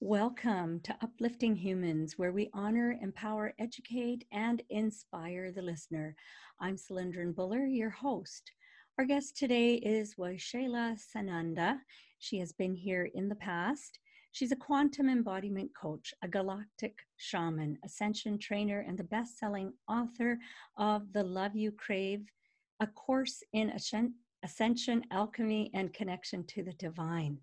Welcome 0.00 0.78
to 0.84 0.96
Uplifting 1.02 1.56
Humans, 1.56 2.16
where 2.16 2.30
we 2.30 2.50
honor, 2.54 2.96
empower, 3.02 3.52
educate, 3.58 4.24
and 4.30 4.62
inspire 4.70 5.50
the 5.50 5.60
listener. 5.60 6.14
I'm 6.60 6.76
Salindran 6.76 7.34
Buller, 7.34 7.66
your 7.66 7.90
host. 7.90 8.52
Our 8.96 9.04
guest 9.04 9.36
today 9.36 9.74
is 9.74 10.14
Waxella 10.14 10.96
Sananda. 10.96 11.80
She 12.20 12.38
has 12.38 12.52
been 12.52 12.76
here 12.76 13.10
in 13.12 13.28
the 13.28 13.34
past. 13.34 13.98
She's 14.30 14.52
a 14.52 14.56
quantum 14.56 15.08
embodiment 15.08 15.72
coach, 15.74 16.14
a 16.22 16.28
galactic 16.28 17.00
shaman, 17.16 17.76
ascension 17.84 18.38
trainer, 18.38 18.84
and 18.86 18.96
the 18.96 19.02
best 19.02 19.36
selling 19.36 19.72
author 19.88 20.38
of 20.76 21.12
The 21.12 21.24
Love 21.24 21.56
You 21.56 21.72
Crave, 21.72 22.24
a 22.78 22.86
course 22.86 23.42
in 23.52 23.70
ascension, 24.44 25.02
alchemy, 25.10 25.72
and 25.74 25.92
connection 25.92 26.44
to 26.44 26.62
the 26.62 26.74
divine. 26.74 27.40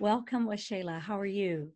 Welcome, 0.00 0.48
Waxella. 0.48 1.00
How 1.00 1.20
are 1.20 1.24
you? 1.24 1.70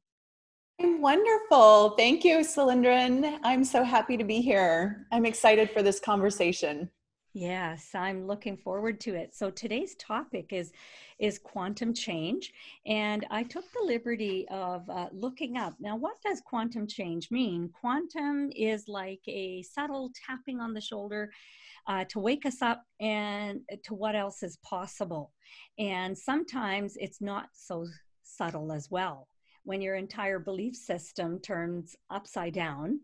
I'm 0.81 1.01
wonderful. 1.01 1.91
Thank 1.91 2.25
you, 2.25 2.39
Salindran. 2.39 3.39
I'm 3.45 3.63
so 3.63 3.85
happy 3.85 4.17
to 4.17 4.25
be 4.25 4.41
here. 4.41 5.07
I'm 5.13 5.25
excited 5.25 5.71
for 5.71 5.85
this 5.85 6.01
conversation. 6.01 6.91
Yes, 7.33 7.91
I'm 7.95 8.27
looking 8.27 8.57
forward 8.57 9.01
to 9.03 9.15
it. 9.15 9.37
So 9.37 9.51
today's 9.51 9.95
topic 9.97 10.53
is 10.53 10.73
is 11.21 11.39
quantum 11.39 11.95
change, 11.95 12.53
and 12.87 13.25
I 13.31 13.45
took 13.45 13.65
the 13.73 13.85
liberty 13.85 14.47
of 14.51 14.89
uh, 14.91 15.09
looking 15.12 15.57
up. 15.57 15.75
Now, 15.79 15.95
what 15.95 16.17
does 16.25 16.41
quantum 16.41 16.89
change 16.89 17.31
mean? 17.31 17.71
Quantum 17.81 18.51
is 18.57 18.89
like 18.89 19.21
a 19.29 19.62
subtle 19.62 20.11
tapping 20.27 20.59
on 20.61 20.75
the 20.75 20.81
shoulder 20.81 21.31
uh, 21.87 22.05
to 22.09 22.19
wake 22.19 22.47
us 22.47 22.62
up 22.62 22.83
and 23.01 23.61
to 23.85 23.95
what 23.95 24.17
else 24.17 24.43
is 24.43 24.59
possible. 24.59 25.33
And 25.79 26.17
sometimes 26.17 26.97
it's 26.97 27.21
not 27.21 27.48
so 27.53 27.87
subtle 28.29 28.73
as 28.73 28.91
well. 28.91 29.29
When 29.65 29.81
your 29.81 29.97
entire 29.97 30.39
belief 30.39 30.77
system 30.77 31.39
turns 31.41 31.97
upside 32.11 32.55
down 32.55 33.01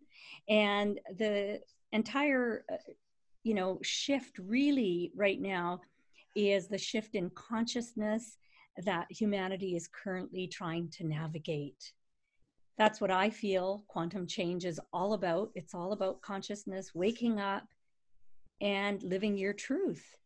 and 0.48 1.00
the 1.19 1.61
entire 1.92 2.64
uh, 2.72 2.77
you 3.42 3.55
know 3.55 3.78
shift 3.83 4.39
really 4.39 5.12
right 5.14 5.41
now 5.41 5.81
is 6.34 6.69
the 6.69 6.78
shift 6.78 7.14
in 7.14 7.31
consciousness 7.31 8.39
that 8.84 9.06
humanity 9.11 9.77
is 9.77 9.89
currently 9.89 10.48
trying 10.48 10.89
to 10.91 11.05
navigate. 11.05 11.92
That's 12.77 13.00
what 13.00 13.12
i 13.12 13.31
feel 13.31 13.84
quantum 13.86 14.27
change 14.27 14.64
is 14.64 14.81
all 14.92 15.12
about. 15.12 15.50
It's 15.55 15.75
all 15.75 15.92
about 15.92 16.22
consciousness 16.22 16.92
waking 16.94 17.38
up 17.38 17.64
and 18.61 19.03
living 19.03 19.36
your 19.36 19.53
truth 19.53 20.16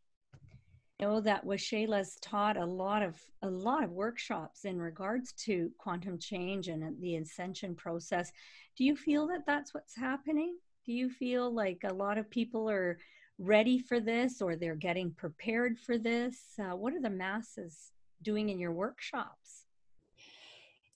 know 1.01 1.21
that 1.21 1.45
Waxella's 1.45 2.17
taught 2.21 2.57
a 2.57 2.65
lot 2.65 3.03
of 3.03 3.21
a 3.43 3.49
lot 3.49 3.85
of 3.85 3.91
workshops 3.93 4.65
in 4.65 4.81
regards 4.81 5.33
to 5.45 5.71
quantum 5.79 6.19
change 6.19 6.69
and 6.69 7.01
the 7.01 7.17
ascension 7.17 7.75
process. 7.75 8.33
Do 8.77 8.85
you 8.85 8.97
feel 8.97 9.27
that 9.29 9.47
that's 9.47 9.73
what's 9.73 9.97
happening? 9.97 10.57
Do 10.85 10.93
you 10.93 11.09
feel 11.09 11.55
like 11.55 11.83
a 11.85 11.95
lot 11.95 12.19
of 12.19 12.29
people 12.31 12.69
are 12.69 12.99
ready 13.39 13.79
for 13.79 14.01
this 14.01 14.43
or 14.43 14.57
they're 14.57 14.75
getting 14.75 15.13
prepared 15.13 15.79
for 15.79 15.99
this? 15.99 16.39
Uh, 16.59 16.75
what 16.75 16.93
are 16.95 17.01
the 17.01 17.11
masses 17.11 17.93
doing 18.23 18.49
in 18.49 18.59
your 18.59 18.73
workshops? 18.73 19.68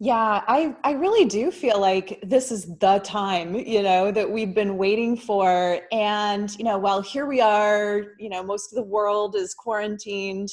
Yeah, 0.04 0.42
I, 0.48 0.74
I 0.82 0.94
really 0.94 1.26
do 1.26 1.52
feel 1.52 1.80
like 1.80 2.18
this 2.24 2.50
is 2.50 2.66
the 2.78 2.98
time, 3.04 3.54
you 3.54 3.84
know, 3.84 4.10
that 4.10 4.28
we've 4.28 4.52
been 4.52 4.76
waiting 4.76 5.16
for. 5.16 5.78
And, 5.92 6.52
you 6.58 6.64
know, 6.64 6.76
while 6.76 7.00
here 7.00 7.24
we 7.24 7.40
are, 7.40 8.06
you 8.18 8.28
know, 8.28 8.42
most 8.42 8.72
of 8.72 8.74
the 8.74 8.82
world 8.82 9.36
is 9.36 9.54
quarantined. 9.54 10.48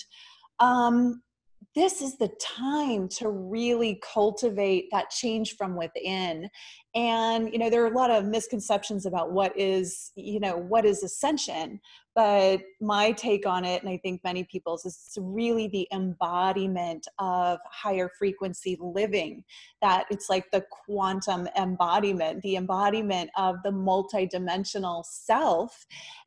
Um, 0.59 1.23
this 1.75 2.01
is 2.01 2.17
the 2.17 2.31
time 2.41 3.07
to 3.07 3.29
really 3.29 4.01
cultivate 4.13 4.87
that 4.91 5.09
change 5.09 5.55
from 5.55 5.75
within. 5.75 6.49
And 6.95 7.51
you 7.51 7.59
know 7.59 7.69
there 7.69 7.83
are 7.83 7.91
a 7.91 7.97
lot 7.97 8.09
of 8.09 8.25
misconceptions 8.25 9.05
about 9.05 9.31
what 9.31 9.57
is 9.57 10.11
you 10.15 10.39
know 10.39 10.57
what 10.57 10.85
is 10.85 11.03
ascension 11.03 11.79
but 12.15 12.59
my 12.81 13.11
take 13.11 13.45
on 13.45 13.63
it 13.63 13.81
and 13.81 13.89
i 13.89 13.97
think 13.97 14.19
many 14.23 14.43
people's 14.45 14.85
is 14.85 15.17
really 15.19 15.67
the 15.67 15.87
embodiment 15.93 17.07
of 17.19 17.59
higher 17.65 18.09
frequency 18.17 18.77
living 18.81 19.43
that 19.81 20.05
it's 20.09 20.29
like 20.29 20.49
the 20.51 20.65
quantum 20.71 21.47
embodiment 21.57 22.41
the 22.41 22.55
embodiment 22.55 23.29
of 23.37 23.55
the 23.63 23.71
multidimensional 23.71 25.05
self 25.05 25.85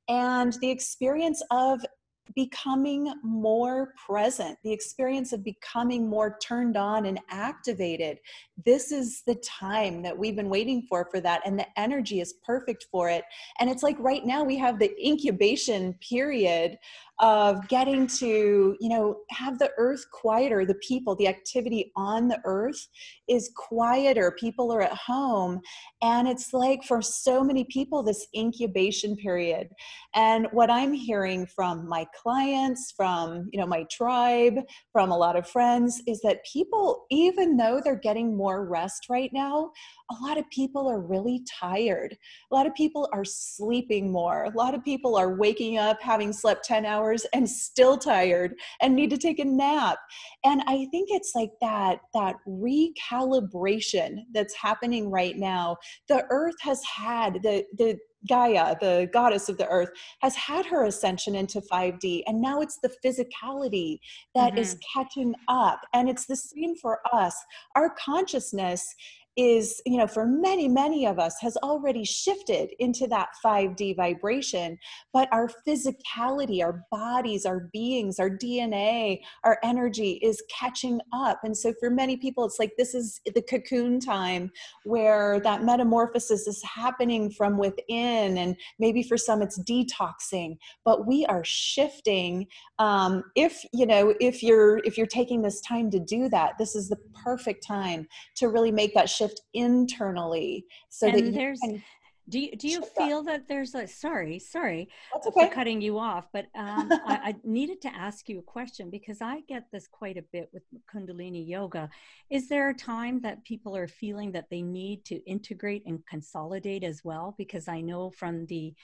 and 0.09 0.55
the 0.61 0.71
experience 0.71 1.43
of 1.51 1.85
becoming 2.35 3.13
more 3.23 3.93
present, 4.07 4.59
the 4.65 4.73
experience 4.73 5.33
of 5.33 5.45
becoming 5.45 6.09
more 6.09 6.39
turned 6.43 6.77
on 6.77 7.07
and 7.07 7.21
activated. 7.31 8.19
This 8.65 8.93
is 8.93 9.23
the 9.27 9.35
time 9.37 10.03
that 10.03 10.17
we've 10.17 10.37
been 10.37 10.49
waiting 10.49 10.87
for 10.89 11.09
for 11.11 11.21
that 11.21 11.43
and 11.45 11.59
the 11.59 11.67
energy 11.79 12.21
is 12.21 12.35
perfect 12.45 12.87
for 12.91 13.09
it. 13.11 13.25
And 13.59 13.69
it's 13.69 13.83
like 13.83 13.97
right 13.99 14.25
now 14.25 14.45
we 14.45 14.57
have 14.59 14.79
the 14.79 14.95
incubation 15.05 15.95
period 16.09 16.79
of 17.23 17.69
getting 17.69 18.07
to 18.07 18.77
you 18.81 18.89
know 18.89 19.17
have 19.31 19.59
the 19.59 19.71
earth 19.79 20.05
quieter 20.11 20.65
the 20.67 20.75
people 20.77 21.15
the 21.15 21.29
activity 21.29 21.93
on 21.95 22.27
the 22.27 22.41
earth 22.45 22.89
is 23.29 23.53
quieter 23.55 24.35
people 24.39 24.73
are 24.73 24.83
at 24.83 24.95
home 24.95 25.61
and 26.03 26.27
it's 26.27 26.53
like 26.53 26.83
for 26.83 27.01
so 27.01 27.45
many 27.45 27.65
people 27.65 28.03
this 28.03 28.27
incubation 28.37 29.15
period 29.15 29.69
and 30.15 30.49
what 30.53 30.71
i'm 30.71 30.93
hearing 30.93 31.47
from 31.47 31.87
my 31.89 32.05
clients 32.15 32.93
from 32.97 33.49
you 33.53 33.61
know 33.61 33.67
my 33.67 33.85
tribe 33.91 34.59
from 34.93 35.11
a 35.11 35.17
lot 35.17 35.37
of 35.37 35.49
friends 35.49 36.03
is 36.07 36.21
that 36.23 36.45
people 36.45 37.07
even 37.11 37.57
though 37.57 37.81
they're 37.83 37.97
getting 37.97 38.37
more 38.37 38.67
rest 38.67 39.07
right 39.09 39.31
now 39.33 39.71
a 40.13 40.25
lot 40.25 40.39
of 40.39 40.49
people 40.51 40.89
are 40.89 41.01
really 41.01 41.43
tired. 41.61 42.17
A 42.51 42.55
lot 42.55 42.67
of 42.67 42.75
people 42.75 43.09
are 43.13 43.25
sleeping 43.25 44.11
more. 44.11 44.45
A 44.45 44.57
lot 44.57 44.75
of 44.75 44.85
people 44.85 45.17
are 45.17 45.37
waking 45.37 45.79
up 45.79 46.03
having 46.03 46.33
slept 46.33 46.65
10 46.65 46.85
hours 46.85 47.25
and 47.33 47.49
still 47.49 47.97
tired 47.97 48.55
and 48.81 48.95
need 48.95 49.11
to 49.11 49.19
take 49.19 49.39
a 49.39 49.45
nap. 49.45 49.99
And 50.45 50.63
I 50.67 50.87
think 50.91 51.09
it's 51.11 51.33
like 51.35 51.53
that 51.61 52.01
that 52.15 52.37
recalibration 52.47 54.19
that's 54.35 54.55
happening 54.55 55.11
right 55.11 55.37
now. 55.37 55.77
The 56.09 56.25
earth 56.31 56.57
has 56.61 56.83
had 56.85 57.35
the 57.43 57.65
the 57.79 57.99
Gaia, 58.29 58.77
the 58.81 59.09
goddess 59.13 59.49
of 59.49 59.59
the 59.59 59.69
earth, 59.69 59.91
has 60.21 60.37
had 60.37 60.67
her 60.67 60.85
ascension 60.85 61.35
into 61.35 61.61
5D, 61.61 62.23
and 62.27 62.41
now 62.41 62.61
it's 62.61 62.79
the 62.79 62.93
physicality 63.05 63.99
that 64.35 64.51
mm-hmm. 64.51 64.59
is 64.59 64.79
catching 64.95 65.35
up. 65.49 65.81
And 65.93 66.09
it's 66.09 66.27
the 66.27 66.37
same 66.37 66.77
for 66.77 67.01
us. 67.13 67.37
Our 67.75 67.91
consciousness 67.91 68.95
is, 69.37 69.81
you 69.87 69.97
know, 69.97 70.07
for 70.07 70.27
many, 70.27 70.69
many 70.69 71.07
of 71.07 71.19
us 71.19 71.37
has 71.41 71.57
already 71.59 72.05
shifted 72.05 72.71
into 72.79 73.07
that 73.07 73.29
5D 73.45 73.97
vibration, 73.97 74.79
but 75.13 75.29
our 75.33 75.49
physicality, 75.67 76.63
our 76.63 76.85
bodies, 76.91 77.47
our 77.47 77.71
beings, 77.73 78.19
our 78.19 78.29
DNA, 78.29 79.21
our 79.45 79.59
energy 79.65 80.21
is 80.23 80.43
catching 80.51 81.01
up. 81.15 81.41
And 81.45 81.57
so 81.57 81.73
for 81.81 81.89
many 81.89 82.17
people, 82.17 82.45
it's 82.45 82.59
like 82.59 82.73
this 82.77 82.95
is 82.95 83.21
the 83.35 83.43
cocoon 83.43 84.01
time 84.01 84.51
where 84.85 85.41
that 85.41 85.65
metamorphosis 85.65 86.47
is 86.47 86.63
happening 86.63 87.31
from 87.31 87.57
within. 87.57 88.37
And 88.37 88.55
maybe 88.79 89.03
for 89.03 89.17
some, 89.17 89.41
it's 89.41 89.59
detoxing, 89.61 90.59
but 90.85 91.07
we 91.07 91.25
are 91.27 91.45
shifting. 91.45 92.47
Um, 92.79 93.23
if, 93.35 93.65
you 93.73 93.87
know, 93.87 94.15
if 94.21 94.43
you're, 94.43 94.79
if 94.79 94.99
you're 94.99 95.07
taking 95.07 95.41
this 95.41 95.63
time 95.63 95.91
to 95.91 95.99
do 95.99 96.29
that, 96.29 96.59
this 96.59 96.77
is 96.77 96.91
the 96.91 96.99
perfect 97.25 97.67
time 97.67 98.07
to 98.37 98.49
really 98.49 98.71
make 98.71 98.93
that 98.95 99.09
shift 99.09 99.22
shift 99.23 99.43
internally 99.55 100.65
so 100.89 101.07
and 101.07 101.27
that 101.27 101.35
there's 101.35 101.61
can, 101.61 101.83
do 102.29 102.39
you, 102.39 102.57
do 102.57 102.69
you 102.69 102.83
feel 102.97 103.23
that 103.25 103.49
there's 103.49 103.75
a 103.75 103.87
sorry 103.87 104.39
sorry 104.39 104.89
okay. 105.17 105.49
for 105.49 105.53
cutting 105.53 105.81
you 105.81 105.99
off 105.99 106.29
but 106.33 106.47
um, 106.55 106.89
I, 107.07 107.19
I, 107.25 107.35
needed 107.45 107.81
to 107.83 107.95
ask 107.95 108.29
you 108.29 108.39
a 108.39 108.43
question 108.43 108.91
because 108.91 109.21
i 109.21 109.41
get 109.49 109.67
this 109.73 109.89
quite 109.89 110.17
a 110.17 110.25
bit 110.33 110.49
with 110.53 110.63
kundalini 110.93 111.47
yoga. 111.47 111.91
Is 112.31 112.49
there 112.49 112.71
a 112.71 112.75
time 112.75 113.21
that 113.23 113.45
people 113.45 113.77
are 113.77 113.89
feeling 113.89 114.33
that 114.33 114.49
they 114.51 114.63
need 114.63 115.05
to 115.07 115.17
integrate 115.29 115.83
and 115.87 116.05
consolidate 116.07 116.85
as 116.85 117.03
well? 117.05 117.35
Because 117.37 117.69
i 117.69 117.81
know 117.81 118.11
from 118.11 118.47
the 118.47 118.75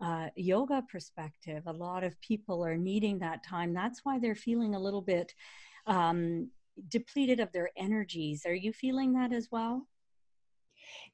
uh, 0.00 0.28
yoga 0.36 0.82
perspective 0.90 1.64
a 1.66 1.72
lot 1.72 2.04
of 2.04 2.20
people 2.20 2.64
are 2.64 2.76
needing 2.76 3.18
that 3.18 3.44
time. 3.44 3.74
That's 3.74 4.04
why 4.04 4.18
they're 4.18 4.34
feeling 4.34 4.74
a 4.74 4.80
little 4.80 5.02
bit 5.02 5.34
um, 5.86 6.50
depleted 6.88 7.40
of 7.40 7.52
their 7.52 7.70
energies. 7.76 8.44
Are 8.46 8.54
you 8.54 8.72
feeling 8.72 9.14
that 9.14 9.32
as 9.32 9.48
well? 9.50 9.86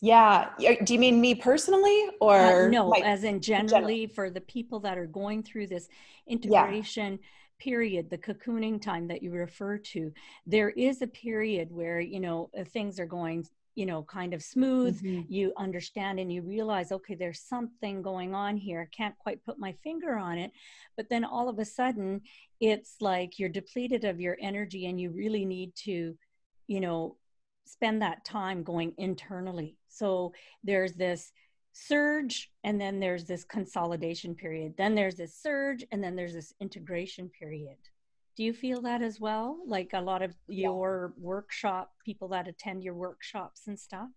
Yeah. 0.00 0.50
Do 0.58 0.92
you 0.92 0.98
mean 0.98 1.20
me 1.20 1.34
personally 1.34 2.08
or? 2.20 2.66
Uh, 2.66 2.68
no, 2.68 2.92
as 2.92 3.24
in 3.24 3.40
generally 3.40 4.06
general. 4.06 4.14
for 4.14 4.30
the 4.30 4.40
people 4.40 4.80
that 4.80 4.98
are 4.98 5.06
going 5.06 5.42
through 5.42 5.68
this 5.68 5.88
integration 6.26 7.12
yeah. 7.12 7.18
period, 7.58 8.10
the 8.10 8.18
cocooning 8.18 8.80
time 8.80 9.08
that 9.08 9.22
you 9.22 9.32
refer 9.32 9.78
to, 9.78 10.12
there 10.46 10.70
is 10.70 11.02
a 11.02 11.06
period 11.06 11.72
where, 11.72 12.00
you 12.00 12.20
know, 12.20 12.50
things 12.68 13.00
are 13.00 13.06
going 13.06 13.46
you 13.74 13.86
know 13.86 14.02
kind 14.02 14.34
of 14.34 14.42
smooth 14.42 15.00
mm-hmm. 15.02 15.22
you 15.32 15.52
understand 15.56 16.20
and 16.20 16.32
you 16.32 16.42
realize 16.42 16.92
okay 16.92 17.14
there's 17.14 17.40
something 17.40 18.02
going 18.02 18.34
on 18.34 18.56
here 18.56 18.88
I 18.88 18.96
can't 18.96 19.18
quite 19.18 19.44
put 19.44 19.58
my 19.58 19.72
finger 19.82 20.16
on 20.16 20.38
it 20.38 20.52
but 20.96 21.08
then 21.08 21.24
all 21.24 21.48
of 21.48 21.58
a 21.58 21.64
sudden 21.64 22.20
it's 22.60 22.96
like 23.00 23.38
you're 23.38 23.48
depleted 23.48 24.04
of 24.04 24.20
your 24.20 24.36
energy 24.40 24.86
and 24.86 25.00
you 25.00 25.10
really 25.10 25.44
need 25.44 25.74
to 25.84 26.16
you 26.66 26.80
know 26.80 27.16
spend 27.66 28.02
that 28.02 28.24
time 28.24 28.62
going 28.62 28.92
internally. 28.98 29.76
So 29.88 30.32
there's 30.62 30.94
this 30.94 31.32
surge 31.72 32.50
and 32.62 32.80
then 32.80 33.00
there's 33.00 33.24
this 33.24 33.44
consolidation 33.44 34.34
period. 34.34 34.74
Then 34.76 34.94
there's 34.94 35.16
this 35.16 35.34
surge 35.34 35.84
and 35.90 36.02
then 36.02 36.16
there's 36.16 36.34
this 36.34 36.54
integration 36.60 37.30
period. 37.30 37.76
Do 38.36 38.42
you 38.42 38.52
feel 38.52 38.82
that 38.82 39.02
as 39.02 39.20
well? 39.20 39.58
Like 39.66 39.90
a 39.92 40.00
lot 40.00 40.22
of 40.22 40.34
your 40.48 41.14
yeah. 41.16 41.22
workshop 41.22 41.92
people 42.04 42.28
that 42.28 42.48
attend 42.48 42.82
your 42.82 42.94
workshops 42.94 43.62
and 43.66 43.78
stuff? 43.78 44.08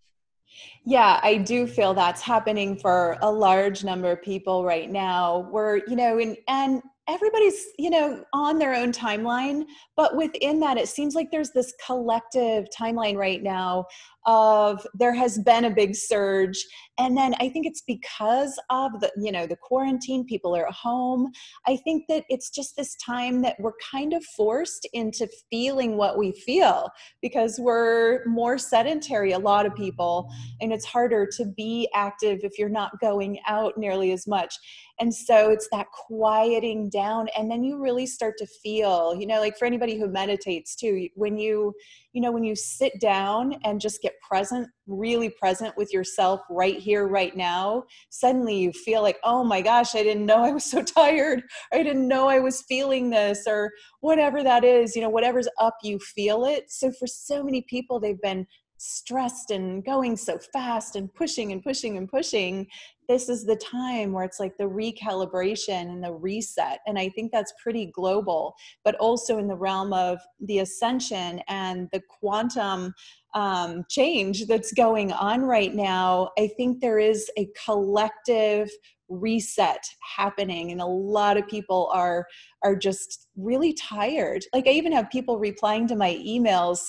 Yeah, 0.85 1.19
I 1.21 1.37
do 1.37 1.67
feel 1.67 1.93
that's 1.93 2.21
happening 2.21 2.77
for 2.77 3.17
a 3.21 3.29
large 3.29 3.83
number 3.83 4.11
of 4.11 4.21
people 4.21 4.63
right 4.63 4.89
now. 4.89 5.49
We're, 5.51 5.77
you 5.87 5.95
know, 5.95 6.19
and 6.19 6.37
and 6.47 6.81
everybody's 7.07 7.68
you 7.77 7.89
know 7.89 8.24
on 8.33 8.59
their 8.59 8.75
own 8.75 8.92
timeline 8.92 9.63
but 9.95 10.15
within 10.15 10.59
that 10.59 10.77
it 10.77 10.89
seems 10.89 11.15
like 11.15 11.31
there's 11.31 11.51
this 11.51 11.74
collective 11.86 12.65
timeline 12.77 13.15
right 13.15 13.44
now 13.44 13.86
of 14.27 14.86
there 14.94 15.13
has 15.13 15.39
been 15.39 15.65
a 15.65 15.69
big 15.69 15.95
surge. 15.95 16.63
And 17.00 17.15
then 17.15 17.33
i 17.39 17.48
think 17.48 17.65
it's 17.65 17.81
because 17.81 18.59
of 18.69 19.00
the 19.00 19.12
you 19.18 19.31
know 19.31 19.48
the 19.48 19.56
quarantine 19.56 20.25
people 20.25 20.56
are 20.56 20.68
at 20.68 20.74
home. 20.74 21.31
I 21.65 21.77
think 21.77 22.06
that 22.09 22.25
it's 22.27 22.50
just 22.50 22.75
this 22.75 22.95
time 22.95 23.42
that 23.44 23.56
we're 23.59 23.77
kind 23.92 24.13
of 24.13 24.24
forced 24.25 24.88
into 24.94 25.27
feeling 25.50 25.95
what 25.98 26.18
we 26.18 26.31
feel 26.31 26.89
because 27.21 27.59
we're 27.59 28.25
more 28.25 28.57
sedentary 28.57 29.31
a 29.31 29.39
lot 29.39 29.65
of 29.65 29.75
people 29.75 30.30
and 30.59 30.74
it's 30.74 30.86
harder 30.86 31.27
to 31.38 31.45
be 31.45 31.88
active 31.95 32.39
if 32.44 32.59
you're 32.59 32.68
not 32.69 33.00
going 33.00 33.39
out 33.48 33.77
nearly 33.77 34.12
as 34.12 34.27
much 34.27 34.57
and 34.99 35.13
so 35.13 35.51
it's 35.51 35.67
that 35.71 35.88
quieting 35.91 36.89
down. 36.89 37.27
And 37.38 37.51
then 37.51 37.63
you 37.63 37.79
really 37.79 38.07
start 38.07 38.35
to 38.39 38.47
feel, 38.47 39.15
you 39.15 39.27
know, 39.27 39.39
like 39.39 39.57
for 39.57 39.65
anybody 39.65 39.97
who 39.97 40.07
meditates 40.07 40.75
too, 40.75 41.07
when 41.13 41.38
you, 41.38 41.73
you 42.13 42.21
know, 42.21 42.31
when 42.31 42.44
you 42.44 42.55
sit 42.55 42.99
down 42.99 43.55
and 43.63 43.79
just 43.79 44.01
get 44.01 44.13
present, 44.27 44.67
really 44.88 45.29
present 45.29 45.77
with 45.77 45.94
yourself 45.94 46.41
right 46.49 46.77
here, 46.77 47.07
right 47.07 47.38
now, 47.38 47.83
suddenly 48.09 48.57
you 48.57 48.71
feel 48.71 49.03
like, 49.03 49.17
oh 49.23 49.44
my 49.44 49.61
gosh, 49.61 49.94
I 49.94 50.01
didn't 50.01 50.25
know 50.25 50.44
I 50.44 50.51
was 50.51 50.65
so 50.65 50.81
tired. 50.97 51.44
I 51.71 51.83
didn't 51.83 52.07
know 52.07 52.27
I 52.27 52.39
was 52.39 52.63
feeling 52.67 53.11
this 53.11 53.44
or 53.47 53.71
whatever 53.99 54.44
that 54.44 54.63
is, 54.63 54.95
you 54.95 55.01
know, 55.03 55.09
whatever's 55.09 55.47
up, 55.59 55.75
you 55.83 55.99
feel 55.99 56.45
it. 56.45 56.71
So 56.71 56.91
for 56.91 57.05
so 57.05 57.44
many 57.44 57.65
people, 57.69 57.99
they've 57.99 58.21
been 58.21 58.47
stressed 58.77 59.51
and 59.51 59.83
going 59.83 60.15
so 60.15 60.38
fast 60.53 60.95
and 60.95 61.13
pushing 61.13 61.51
and 61.51 61.63
pushing 61.63 61.97
and 61.97 62.09
pushing 62.09 62.68
this 63.09 63.29
is 63.29 63.45
the 63.45 63.56
time 63.56 64.12
where 64.12 64.25
it's 64.25 64.39
like 64.39 64.57
the 64.57 64.63
recalibration 64.65 65.89
and 65.89 66.03
the 66.03 66.13
reset 66.13 66.79
and 66.85 67.00
i 67.00 67.09
think 67.09 67.31
that's 67.31 67.53
pretty 67.62 67.88
global 67.88 68.53
but 68.83 68.95
also 68.95 69.39
in 69.39 69.47
the 69.47 69.56
realm 69.56 69.94
of 69.94 70.19
the 70.41 70.59
ascension 70.59 71.41
and 71.47 71.88
the 71.91 72.01
quantum 72.07 72.94
um, 73.33 73.83
change 73.89 74.45
that's 74.45 74.71
going 74.74 75.12
on 75.12 75.41
right 75.41 75.73
now 75.73 76.30
i 76.38 76.47
think 76.57 76.80
there 76.80 77.00
is 77.00 77.30
a 77.38 77.47
collective 77.65 78.69
reset 79.09 79.83
happening 80.18 80.71
and 80.71 80.81
a 80.81 80.85
lot 80.85 81.38
of 81.38 81.47
people 81.47 81.89
are 81.94 82.25
are 82.63 82.75
just 82.75 83.27
really 83.35 83.73
tired. 83.73 84.44
Like 84.53 84.68
i 84.68 84.71
even 84.71 84.91
have 84.91 85.09
people 85.09 85.39
replying 85.39 85.88
to 85.88 85.95
my 85.95 86.15
emails 86.15 86.81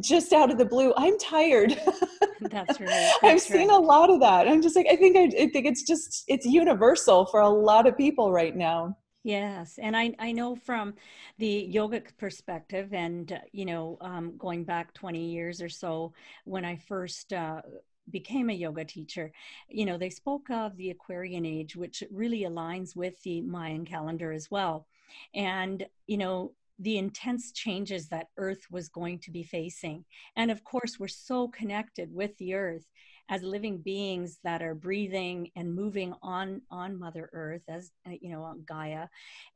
just 0.00 0.32
out 0.32 0.50
of 0.50 0.58
the 0.58 0.64
blue 0.64 0.92
i'm 0.96 1.18
tired. 1.18 1.80
That's 2.40 2.80
right 2.80 2.88
that's 3.22 3.24
i've 3.24 3.40
seen 3.40 3.70
a 3.70 3.78
lot 3.78 4.10
of 4.10 4.20
that 4.20 4.46
i'm 4.46 4.60
just 4.60 4.76
like 4.76 4.86
i 4.90 4.96
think 4.96 5.16
I, 5.16 5.24
I, 5.24 5.48
think 5.48 5.66
it's 5.66 5.82
just 5.82 6.24
it's 6.28 6.44
universal 6.44 7.26
for 7.26 7.40
a 7.40 7.48
lot 7.48 7.86
of 7.86 7.96
people 7.96 8.30
right 8.30 8.54
now. 8.54 8.96
Yes 9.24 9.78
and 9.82 9.96
i 9.96 10.14
i 10.18 10.32
know 10.32 10.54
from 10.54 10.94
the 11.38 11.68
yogic 11.74 12.16
perspective 12.18 12.92
and 12.92 13.32
uh, 13.32 13.38
you 13.52 13.64
know 13.64 13.96
um, 14.00 14.36
going 14.36 14.64
back 14.64 14.94
20 14.94 15.18
years 15.18 15.60
or 15.60 15.68
so 15.68 16.12
when 16.44 16.64
i 16.64 16.76
first 16.76 17.32
uh, 17.32 17.62
became 18.10 18.50
a 18.50 18.54
yoga 18.54 18.84
teacher, 18.84 19.32
you 19.68 19.84
know, 19.84 19.98
they 19.98 20.10
spoke 20.10 20.50
of 20.50 20.76
the 20.76 20.90
Aquarian 20.90 21.44
age, 21.44 21.76
which 21.76 22.02
really 22.10 22.42
aligns 22.42 22.94
with 22.94 23.20
the 23.22 23.40
Mayan 23.42 23.84
calendar 23.84 24.32
as 24.32 24.50
well. 24.50 24.86
And, 25.34 25.86
you 26.06 26.18
know, 26.18 26.52
the 26.78 26.98
intense 26.98 27.52
changes 27.52 28.08
that 28.08 28.28
Earth 28.36 28.66
was 28.70 28.88
going 28.88 29.18
to 29.20 29.30
be 29.30 29.42
facing. 29.42 30.04
And 30.36 30.50
of 30.50 30.62
course, 30.64 30.98
we're 30.98 31.08
so 31.08 31.48
connected 31.48 32.12
with 32.12 32.36
the 32.38 32.54
Earth 32.54 32.86
as 33.28 33.42
living 33.42 33.78
beings 33.78 34.38
that 34.44 34.62
are 34.62 34.74
breathing 34.74 35.50
and 35.56 35.74
moving 35.74 36.14
on 36.22 36.62
on 36.70 36.98
Mother 36.98 37.28
Earth, 37.32 37.62
as 37.68 37.90
uh, 38.06 38.12
you 38.20 38.30
know, 38.30 38.42
on 38.42 38.62
Gaia. 38.66 39.08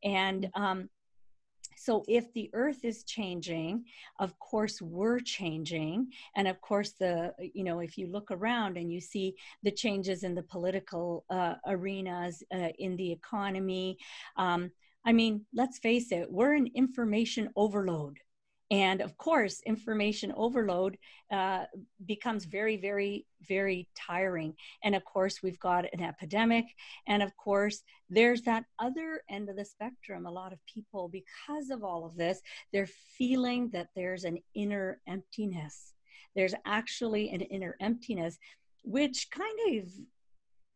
And 0.02 0.50
um, 0.55 0.88
so, 1.76 2.05
if 2.08 2.32
the 2.34 2.50
Earth 2.52 2.84
is 2.84 3.05
changing, 3.05 3.84
of 4.19 4.38
course 4.38 4.82
we're 4.82 5.20
changing, 5.20 6.08
and 6.37 6.49
of 6.49 6.61
course 6.61 6.93
the 6.99 7.32
you 7.55 7.64
know 7.64 7.81
if 7.81 7.96
you 7.96 8.06
look 8.08 8.31
around 8.31 8.76
and 8.76 8.93
you 8.93 9.00
see 9.00 9.34
the 9.62 9.70
changes 9.70 10.22
in 10.22 10.34
the 10.34 10.43
political 10.43 11.25
uh, 11.31 11.55
arenas, 11.67 12.43
uh, 12.55 12.69
in 12.78 12.96
the 12.96 13.12
economy. 13.12 13.99
Um, 14.37 14.70
I 15.05 15.12
mean, 15.12 15.47
let's 15.55 15.79
face 15.79 16.12
it, 16.12 16.31
we're 16.31 16.55
in 16.55 16.69
information 16.75 17.50
overload. 17.56 18.19
And 18.73 19.00
of 19.00 19.17
course, 19.19 19.61
information 19.67 20.32
overload 20.37 20.97
uh, 21.32 21.64
becomes 22.06 22.44
very, 22.44 22.76
very, 22.76 23.26
very 23.49 23.88
tiring. 23.97 24.55
And 24.85 24.94
of 24.94 25.05
course, 25.05 25.43
we've 25.43 25.58
got 25.58 25.87
an 25.93 26.02
epidemic. 26.02 26.67
And 27.08 27.20
of 27.20 27.37
course, 27.37 27.82
there's 28.08 28.43
that 28.43 28.64
other 28.79 29.23
end 29.29 29.49
of 29.49 29.56
the 29.56 29.64
spectrum. 29.64 30.25
A 30.25 30.31
lot 30.31 30.52
of 30.52 30.61
people, 30.73 31.08
because 31.08 31.70
of 31.70 31.82
all 31.82 32.05
of 32.05 32.17
this, 32.17 32.41
they're 32.73 32.88
feeling 33.19 33.70
that 33.70 33.88
there's 33.96 34.23
an 34.23 34.38
inner 34.55 35.00
emptiness. 35.08 35.94
There's 36.37 36.55
actually 36.64 37.31
an 37.31 37.41
inner 37.41 37.75
emptiness, 37.81 38.38
which 38.85 39.29
kind 39.32 39.79
of, 39.79 39.88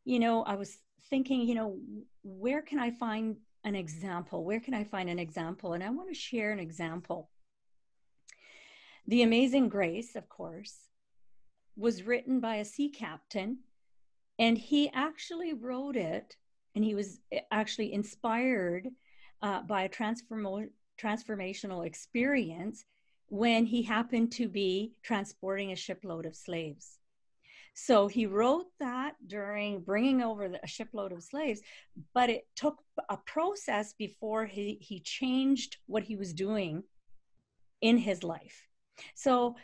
you 0.04 0.18
know, 0.18 0.42
I 0.42 0.56
was 0.56 0.78
thinking, 1.10 1.42
you 1.42 1.54
know, 1.54 1.78
where 2.24 2.62
can 2.62 2.80
I 2.80 2.90
find 2.90 3.36
an 3.64 3.74
example. 3.74 4.44
Where 4.44 4.60
can 4.60 4.74
I 4.74 4.84
find 4.84 5.08
an 5.08 5.18
example? 5.18 5.72
And 5.72 5.82
I 5.82 5.90
want 5.90 6.08
to 6.08 6.14
share 6.14 6.52
an 6.52 6.60
example. 6.60 7.30
The 9.06 9.22
Amazing 9.22 9.68
Grace, 9.68 10.16
of 10.16 10.28
course, 10.28 10.88
was 11.76 12.04
written 12.04 12.40
by 12.40 12.56
a 12.56 12.64
sea 12.64 12.88
captain, 12.88 13.58
and 14.38 14.56
he 14.56 14.90
actually 14.94 15.52
wrote 15.52 15.96
it, 15.96 16.36
and 16.74 16.84
he 16.84 16.94
was 16.94 17.20
actually 17.50 17.92
inspired 17.92 18.88
uh, 19.42 19.62
by 19.62 19.82
a 19.82 19.88
transform- 19.88 20.70
transformational 21.00 21.86
experience 21.86 22.84
when 23.28 23.66
he 23.66 23.82
happened 23.82 24.32
to 24.32 24.48
be 24.48 24.92
transporting 25.02 25.72
a 25.72 25.76
shipload 25.76 26.26
of 26.26 26.36
slaves. 26.36 26.98
So 27.74 28.06
he 28.06 28.26
wrote 28.26 28.66
that 28.78 29.14
during 29.26 29.80
bringing 29.80 30.22
over 30.22 30.48
the, 30.48 30.60
a 30.62 30.66
shipload 30.66 31.12
of 31.12 31.22
slaves, 31.22 31.60
but 32.14 32.30
it 32.30 32.46
took 32.54 32.78
a 33.08 33.16
process 33.16 33.92
before 33.92 34.46
he, 34.46 34.78
he 34.80 35.00
changed 35.00 35.76
what 35.86 36.04
he 36.04 36.16
was 36.16 36.32
doing 36.32 36.84
in 37.82 37.98
his 37.98 38.22
life. 38.22 38.66
So 39.14 39.56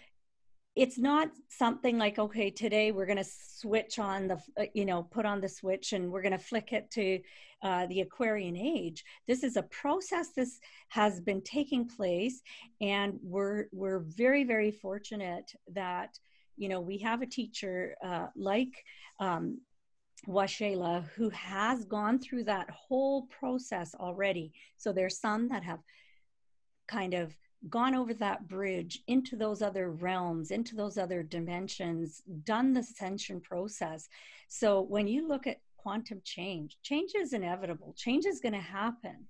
it's 0.77 0.99
not 0.99 1.31
something 1.49 1.99
like 1.99 2.19
okay 2.19 2.49
today 2.49 2.93
we're 2.93 3.07
going 3.07 3.19
to 3.19 3.31
switch 3.59 3.99
on 3.99 4.29
the 4.29 4.39
uh, 4.59 4.65
you 4.73 4.85
know 4.85 5.03
put 5.03 5.27
on 5.27 5.41
the 5.41 5.49
switch 5.49 5.93
and 5.93 6.11
we're 6.11 6.23
going 6.23 6.31
to 6.31 6.39
flick 6.39 6.73
it 6.73 6.89
to 6.93 7.19
uh, 7.63 7.87
the 7.87 8.01
aquarian 8.01 8.57
age 8.57 9.05
this 9.27 9.43
is 9.43 9.57
a 9.57 9.63
process 9.65 10.29
this 10.35 10.61
has 10.89 11.21
been 11.21 11.43
taking 11.43 11.89
place 11.89 12.41
and 12.81 13.19
we're 13.21 13.67
we're 13.73 13.99
very 13.99 14.45
very 14.45 14.71
fortunate 14.71 15.53
that 15.73 16.17
you 16.57 16.69
know, 16.69 16.81
we 16.81 16.99
have 16.99 17.23
a 17.23 17.27
teacher 17.27 17.95
uh, 18.05 18.27
like 18.37 18.73
um, 19.19 19.61
Waxella 20.27 21.05
who 21.17 21.31
has 21.31 21.85
gone 21.85 22.19
through 22.19 22.45
that 22.45 22.69
whole 22.71 23.27
process 23.27 23.95
already. 23.95 24.53
So 24.77 24.93
there's 24.93 25.19
some 25.19 25.49
that 25.49 25.63
have 25.65 25.81
kind 26.89 27.15
of 27.15 27.35
gone 27.69 27.95
over 27.95 28.15
that 28.15 28.49
bridge 28.49 29.03
into 29.07 29.37
those 29.37 29.63
other 29.63 29.91
realms, 29.91 30.51
into 30.51 30.75
those 30.75 30.97
other 30.97 31.23
dimensions, 31.23 32.23
done 32.45 32.73
the 32.73 32.81
ascension 32.81 33.41
process. 33.41 34.09
So 34.49 34.81
when 34.81 35.07
you 35.07 35.29
look 35.29 35.47
at 35.47 35.61
quantum 35.77 36.21
change, 36.25 36.79
change 36.83 37.13
is 37.15 37.33
inevitable, 37.33 37.95
change 37.97 38.27
is 38.27 38.41
going 38.41 38.55
to 38.55 38.61
happen. 38.61 39.27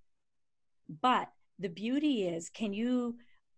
But 1.03 1.29
the 1.59 1.69
beauty 1.69 2.29
is, 2.29 2.49
can 2.51 2.73
you 2.73 3.17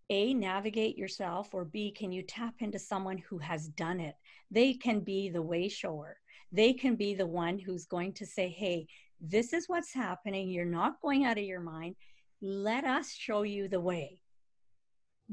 a 0.09 0.33
navigate 0.33 0.97
yourself 0.97 1.53
or 1.53 1.65
b 1.65 1.91
can 1.91 2.11
you 2.11 2.21
tap 2.21 2.55
into 2.59 2.79
someone 2.79 3.17
who 3.17 3.37
has 3.37 3.67
done 3.69 3.99
it? 3.99 4.15
They 4.51 4.73
can 4.73 4.99
be 4.99 5.29
the 5.29 5.41
way 5.41 5.69
shower. 5.69 6.17
They 6.51 6.73
can 6.73 6.95
be 6.95 7.15
the 7.15 7.27
one 7.27 7.57
who's 7.57 7.85
going 7.85 8.13
to 8.13 8.25
say 8.25 8.49
hey 8.49 8.87
this 9.25 9.53
is 9.53 9.69
what's 9.69 9.93
happening. 9.93 10.49
You're 10.49 10.65
not 10.65 11.01
going 11.01 11.23
out 11.23 11.37
of 11.37 11.45
your 11.45 11.61
mind. 11.61 11.95
Let 12.41 12.83
us 12.83 13.09
show 13.13 13.43
you 13.43 13.69
the 13.69 13.79
way. 13.79 14.19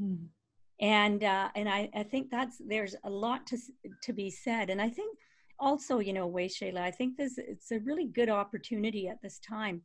Mm. 0.01 0.27
and 0.81 1.25
uh, 1.25 1.49
and 1.57 1.69
I, 1.69 1.91
I 1.95 2.05
think 2.05 2.31
that's 2.31 2.59
there's 2.65 2.95
a 3.05 3.11
lot 3.11 3.47
to 3.49 3.59
to 4.05 4.13
be 4.13 4.31
said. 4.31 4.71
And 4.71 4.81
i 4.81 4.89
think 4.89 5.17
also 5.61 5.99
you 5.99 6.13
know 6.13 6.29
Waxella 6.29 6.81
i 6.81 6.91
think 6.91 7.17
this 7.17 7.35
it's 7.37 7.71
a 7.71 7.81
really 7.81 8.07
good 8.07 8.31
opportunity 8.31 9.09
at 9.09 9.21
this 9.23 9.39
time 9.39 9.83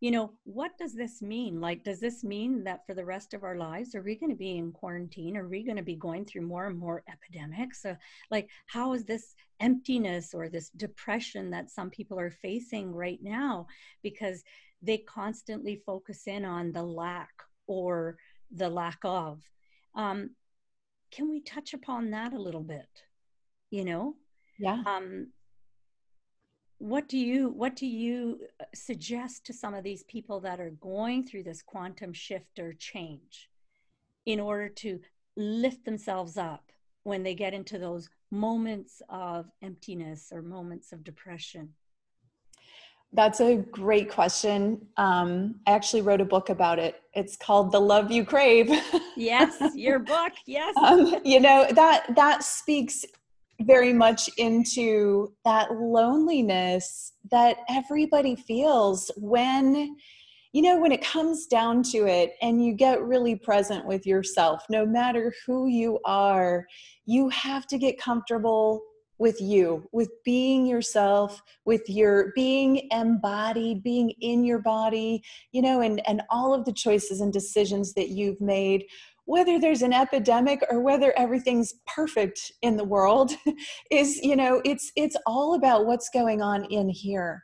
you 0.00 0.12
know, 0.12 0.32
what 0.44 0.78
does 0.78 0.94
this 0.94 1.20
mean? 1.20 1.60
Like, 1.60 1.82
does 1.82 1.98
this 1.98 2.22
mean 2.22 2.62
that 2.64 2.86
for 2.86 2.94
the 2.94 3.04
rest 3.04 3.34
of 3.34 3.42
our 3.42 3.56
lives, 3.56 3.94
are 3.94 4.02
we 4.02 4.14
going 4.14 4.30
to 4.30 4.36
be 4.36 4.56
in 4.56 4.70
quarantine? 4.70 5.36
Are 5.36 5.48
we 5.48 5.64
going 5.64 5.76
to 5.76 5.82
be 5.82 5.96
going 5.96 6.24
through 6.24 6.42
more 6.42 6.66
and 6.66 6.78
more 6.78 7.02
epidemics? 7.10 7.84
Uh, 7.84 7.96
like, 8.30 8.48
how 8.66 8.92
is 8.92 9.04
this 9.04 9.34
emptiness 9.58 10.34
or 10.34 10.48
this 10.48 10.70
depression 10.70 11.50
that 11.50 11.70
some 11.70 11.90
people 11.90 12.18
are 12.18 12.30
facing 12.30 12.94
right 12.94 13.18
now 13.22 13.66
because 14.02 14.44
they 14.82 14.98
constantly 14.98 15.82
focus 15.84 16.28
in 16.28 16.44
on 16.44 16.70
the 16.70 16.82
lack 16.82 17.32
or 17.66 18.18
the 18.52 18.68
lack 18.68 18.98
of? 19.02 19.42
Um, 19.96 20.30
can 21.10 21.28
we 21.28 21.40
touch 21.40 21.74
upon 21.74 22.10
that 22.10 22.32
a 22.32 22.40
little 22.40 22.62
bit? 22.62 22.88
You 23.70 23.84
know? 23.84 24.14
Yeah. 24.60 24.80
Um, 24.86 25.32
what 26.78 27.08
do 27.08 27.18
you 27.18 27.48
what 27.50 27.74
do 27.74 27.86
you 27.86 28.40
uh, 28.60 28.64
suggest 28.74 29.44
to 29.44 29.52
some 29.52 29.74
of 29.74 29.84
these 29.84 30.04
people 30.04 30.40
that 30.40 30.60
are 30.60 30.70
going 30.70 31.24
through 31.24 31.42
this 31.42 31.62
quantum 31.62 32.12
shift 32.12 32.58
or 32.58 32.72
change 32.72 33.50
in 34.26 34.38
order 34.38 34.68
to 34.68 35.00
lift 35.36 35.84
themselves 35.84 36.36
up 36.36 36.70
when 37.02 37.22
they 37.22 37.34
get 37.34 37.54
into 37.54 37.78
those 37.78 38.08
moments 38.30 39.02
of 39.08 39.46
emptiness 39.62 40.30
or 40.32 40.42
moments 40.42 40.92
of 40.92 41.02
depression 41.02 41.70
that's 43.12 43.40
a 43.40 43.56
great 43.56 44.10
question. 44.10 44.86
Um, 44.98 45.60
I 45.66 45.70
actually 45.72 46.02
wrote 46.02 46.20
a 46.20 46.26
book 46.26 46.50
about 46.50 46.78
it. 46.78 47.00
It's 47.14 47.36
called 47.36 47.72
"The 47.72 47.80
Love 47.80 48.10
You 48.10 48.24
Crave." 48.24 48.70
yes, 49.16 49.74
your 49.74 49.98
book. 50.14 50.32
Yes. 50.44 50.76
Um, 50.76 51.16
you 51.24 51.40
know 51.40 51.66
that 51.70 52.14
that 52.16 52.44
speaks 52.44 53.06
very 53.60 53.92
much 53.92 54.30
into 54.36 55.32
that 55.44 55.72
loneliness 55.72 57.12
that 57.30 57.58
everybody 57.68 58.36
feels 58.36 59.10
when 59.16 59.96
you 60.52 60.62
know 60.62 60.78
when 60.80 60.92
it 60.92 61.04
comes 61.04 61.46
down 61.46 61.82
to 61.82 62.06
it 62.06 62.34
and 62.40 62.64
you 62.64 62.72
get 62.72 63.02
really 63.02 63.34
present 63.34 63.84
with 63.86 64.06
yourself 64.06 64.62
no 64.70 64.86
matter 64.86 65.34
who 65.46 65.66
you 65.66 65.98
are 66.04 66.66
you 67.04 67.28
have 67.30 67.66
to 67.66 67.78
get 67.78 68.00
comfortable 68.00 68.80
with 69.18 69.40
you 69.40 69.84
with 69.92 70.10
being 70.24 70.64
yourself 70.64 71.42
with 71.64 71.82
your 71.88 72.32
being 72.36 72.88
embodied 72.92 73.82
being 73.82 74.12
in 74.20 74.44
your 74.44 74.60
body 74.60 75.22
you 75.52 75.60
know 75.60 75.80
and 75.80 76.00
and 76.06 76.22
all 76.30 76.54
of 76.54 76.64
the 76.64 76.72
choices 76.72 77.20
and 77.20 77.32
decisions 77.32 77.92
that 77.94 78.10
you've 78.10 78.40
made 78.40 78.84
whether 79.28 79.60
there's 79.60 79.82
an 79.82 79.92
epidemic 79.92 80.58
or 80.70 80.80
whether 80.80 81.12
everything's 81.18 81.74
perfect 81.86 82.50
in 82.62 82.78
the 82.78 82.84
world 82.84 83.30
is 83.90 84.16
you 84.22 84.34
know 84.34 84.62
it's 84.64 84.90
it's 84.96 85.16
all 85.26 85.54
about 85.54 85.84
what's 85.84 86.08
going 86.08 86.40
on 86.40 86.64
in 86.70 86.88
here. 86.88 87.42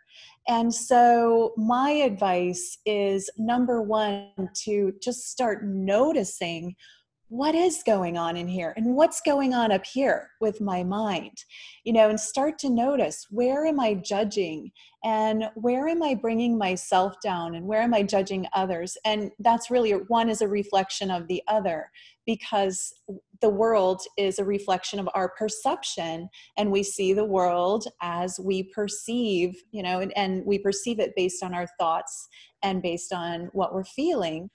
And 0.49 0.75
so 0.75 1.53
my 1.57 1.91
advice 1.91 2.79
is 2.87 3.31
number 3.39 3.83
1 3.83 4.31
to 4.65 4.93
just 5.03 5.31
start 5.31 5.65
noticing 5.65 6.75
what 7.35 7.57
is 7.57 7.83
going 7.83 8.17
on 8.17 8.37
in 8.37 8.47
here? 8.47 8.73
And 8.77 8.95
what's 8.95 9.21
going 9.21 9.55
on 9.55 9.73
up 9.73 9.85
here 9.85 10.31
with 10.41 10.61
my 10.61 10.85
mind? 10.85 11.37
You 11.83 11.93
know 11.93 12.09
and 12.09 12.19
start 12.19 12.59
to 12.61 12.71
notice 12.71 13.27
where 13.29 13.67
am 13.67 13.81
i 13.81 13.95
judging? 13.95 14.71
And 15.03 15.51
where 15.57 15.89
am 15.89 16.01
i 16.01 16.15
bringing 16.15 16.57
myself 16.57 17.17
down? 17.25 17.57
And 17.57 17.67
where 17.67 17.83
am 17.83 17.93
i 17.93 18.05
judging 18.05 18.47
others? 18.53 18.97
And 19.05 19.33
that's 19.41 19.69
really 19.69 19.91
one 20.07 20.29
is 20.29 20.43
a 20.43 20.49
reflection 20.49 21.11
of 21.11 21.27
the 21.27 21.43
other 21.49 21.91
because 22.25 22.95
the 23.41 23.51
world 23.51 24.01
is 24.17 24.39
a 24.39 24.45
reflection 24.45 25.01
of 25.01 25.09
our 25.15 25.31
perception 25.37 26.29
and 26.57 26.71
we 26.71 26.83
see 26.83 27.13
the 27.13 27.25
world 27.25 27.87
as 28.01 28.39
we 28.43 28.63
perceive 28.63 29.55
you 29.71 29.83
know 29.83 30.01
and, 30.01 30.17
and 30.17 30.43
we 30.47 30.59
perceive 30.59 30.99
it 30.99 31.13
based 31.15 31.43
on 31.43 31.53
our 31.53 31.67
thoughts 31.79 32.29
and 32.65 32.83
based 32.83 33.13
on 33.13 33.49
what 33.53 33.73
we're 33.73 33.85
feeling 33.85 34.51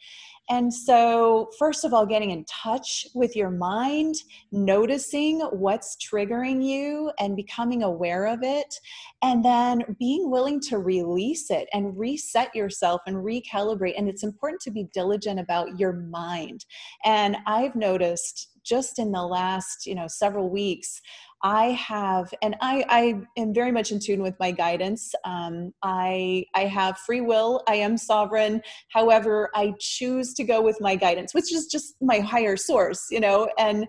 and 0.51 0.73
so, 0.73 1.51
first 1.59 1.85
of 1.85 1.93
all, 1.93 2.07
getting 2.07 2.31
in 2.31 2.43
touch 2.45 3.05
with 3.13 3.35
your 3.35 3.51
mind, 3.51 4.15
noticing 4.51 5.41
what's 5.51 5.95
triggering 5.97 6.65
you 6.65 7.11
and 7.19 7.35
becoming 7.35 7.83
aware 7.83 8.25
of 8.25 8.39
it, 8.41 8.73
and 9.21 9.45
then 9.45 9.95
being 9.99 10.31
willing 10.31 10.59
to 10.61 10.79
release 10.79 11.51
it 11.51 11.69
and 11.71 11.97
reset 11.97 12.53
yourself 12.55 13.01
and 13.05 13.17
recalibrate. 13.17 13.93
And 13.95 14.09
it's 14.09 14.23
important 14.23 14.61
to 14.61 14.71
be 14.71 14.89
diligent 14.91 15.39
about 15.39 15.79
your 15.79 15.93
mind. 15.93 16.65
And 17.05 17.37
I've 17.45 17.75
noticed 17.75 18.49
just 18.69 18.99
in 18.99 19.11
the 19.11 19.23
last, 19.23 19.85
you 19.85 19.95
know, 19.95 20.05
several 20.07 20.49
weeks, 20.49 21.01
I 21.43 21.67
have, 21.71 22.31
and 22.41 22.55
I, 22.61 22.85
I 22.89 23.21
am 23.41 23.53
very 23.53 23.71
much 23.71 23.91
in 23.91 23.99
tune 23.99 24.21
with 24.21 24.35
my 24.39 24.51
guidance. 24.51 25.11
Um, 25.25 25.73
I, 25.81 26.45
I 26.55 26.65
have 26.65 26.97
free 26.99 27.21
will. 27.21 27.63
I 27.67 27.75
am 27.75 27.97
sovereign. 27.97 28.61
However, 28.89 29.49
I 29.55 29.73
choose 29.79 30.33
to 30.35 30.43
go 30.43 30.61
with 30.61 30.79
my 30.79 30.95
guidance, 30.95 31.33
which 31.33 31.53
is 31.53 31.67
just 31.67 31.95
my 32.01 32.19
higher 32.19 32.57
source, 32.57 33.07
you 33.09 33.19
know, 33.19 33.49
and, 33.57 33.87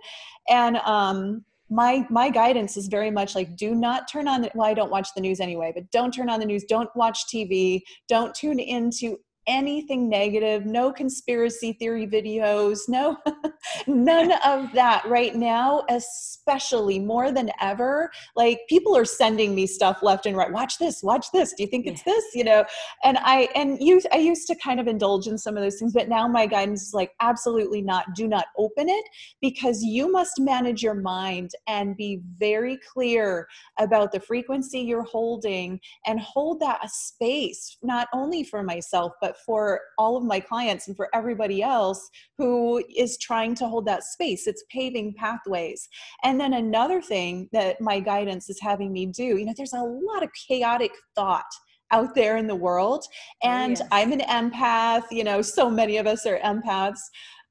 and, 0.49 0.77
um, 0.79 1.45
my 1.73 2.05
my 2.11 2.29
guidance 2.29 2.77
is 2.77 2.89
very 2.89 3.13
much 3.13 3.37
like 3.37 3.57
do 3.57 3.77
not 3.77 4.11
turn 4.11 4.27
on 4.27 4.43
the, 4.43 4.51
well 4.57 4.67
i 4.67 4.75
don't 4.75 4.91
watch 4.91 5.09
the 5.15 5.21
news 5.21 5.39
anyway 5.39 5.71
but 5.73 5.89
don't 5.93 6.13
turn 6.13 6.29
on 6.29 6.41
the 6.41 6.45
news 6.45 6.65
don't 6.65 6.91
watch 6.97 7.27
tv 7.33 7.81
don't 8.09 8.35
tune 8.35 8.59
into 8.59 9.17
anything 9.51 10.09
negative, 10.09 10.65
no 10.65 10.93
conspiracy 10.93 11.73
theory 11.73 12.07
videos, 12.07 12.89
no, 12.89 13.17
none 13.89 14.33
of 14.45 14.73
that 14.73 15.05
right 15.09 15.35
now, 15.35 15.85
especially 15.91 17.01
more 17.01 17.33
than 17.33 17.51
ever. 17.61 18.11
Like 18.37 18.61
people 18.69 18.97
are 18.97 19.05
sending 19.05 19.55
me 19.55 19.67
stuff 19.67 20.03
left 20.03 20.25
and 20.25 20.37
right. 20.37 20.53
Watch 20.53 20.79
this, 20.79 21.03
watch 21.03 21.27
this. 21.33 21.53
Do 21.53 21.65
you 21.65 21.69
think 21.69 21.87
it's 21.87 22.05
this? 22.05 22.25
You 22.33 22.45
know, 22.45 22.65
and 23.03 23.19
I, 23.19 23.49
and 23.57 23.77
you, 23.81 24.01
I 24.13 24.19
used 24.19 24.47
to 24.47 24.55
kind 24.55 24.79
of 24.79 24.87
indulge 24.87 25.27
in 25.27 25.37
some 25.37 25.57
of 25.57 25.65
those 25.65 25.81
things, 25.81 25.93
but 25.93 26.09
now 26.09 26.29
my 26.29 26.47
guidance 26.47 26.83
is 26.83 26.95
like, 26.95 27.11
absolutely 27.21 27.83
not. 27.83 28.15
Do 28.15 28.29
not 28.29 28.47
open 28.57 28.89
it 28.89 29.05
because 29.41 29.83
you 29.83 30.13
must 30.13 30.39
manage 30.39 30.81
your 30.81 30.95
mind 30.95 31.51
and 31.67 31.97
be 31.97 32.23
very 32.39 32.79
clear 32.93 33.49
about 33.81 34.13
the 34.13 34.21
frequency 34.21 34.79
you're 34.79 35.03
holding 35.03 35.81
and 36.07 36.21
hold 36.21 36.61
that 36.61 36.89
space, 36.89 37.77
not 37.83 38.07
only 38.15 38.45
for 38.45 38.63
myself, 38.63 39.13
but 39.21 39.37
for 39.45 39.81
all 39.99 40.17
of 40.17 40.25
my 40.25 40.41
clients 40.41 40.89
and 40.89 40.97
for 40.97 41.09
everybody 41.15 41.63
else 41.63 42.11
who 42.39 42.83
is 42.97 43.19
trying 43.19 43.55
to 43.57 43.69
hold 43.69 43.87
that 43.87 44.05
space. 44.05 44.47
It's 44.47 44.65
paving 44.71 45.15
pathways. 45.15 45.89
And 46.25 46.41
then 46.41 46.55
another 46.55 47.01
thing 47.01 47.49
that 47.53 47.81
my 47.81 48.01
guidance 48.01 48.49
is 48.51 48.61
having 48.61 48.93
me 48.93 49.07
do, 49.07 49.23
you 49.39 49.45
know, 49.45 49.55
there's 49.57 49.73
a 49.73 49.83
lot 49.83 50.23
of 50.23 50.31
chaotic 50.49 50.93
thought 51.15 51.45
out 51.93 52.15
there 52.15 52.37
in 52.37 52.47
the 52.47 52.55
world. 52.55 53.05
Oh, 53.45 53.49
and 53.49 53.79
yes. 53.79 53.89
I'm 53.91 54.13
an 54.13 54.21
empath, 54.21 55.05
you 55.11 55.25
know, 55.25 55.43
so 55.43 55.71
many 55.71 55.97
of 55.97 56.07
us 56.07 56.27
are 56.27 56.39
empaths 56.39 57.01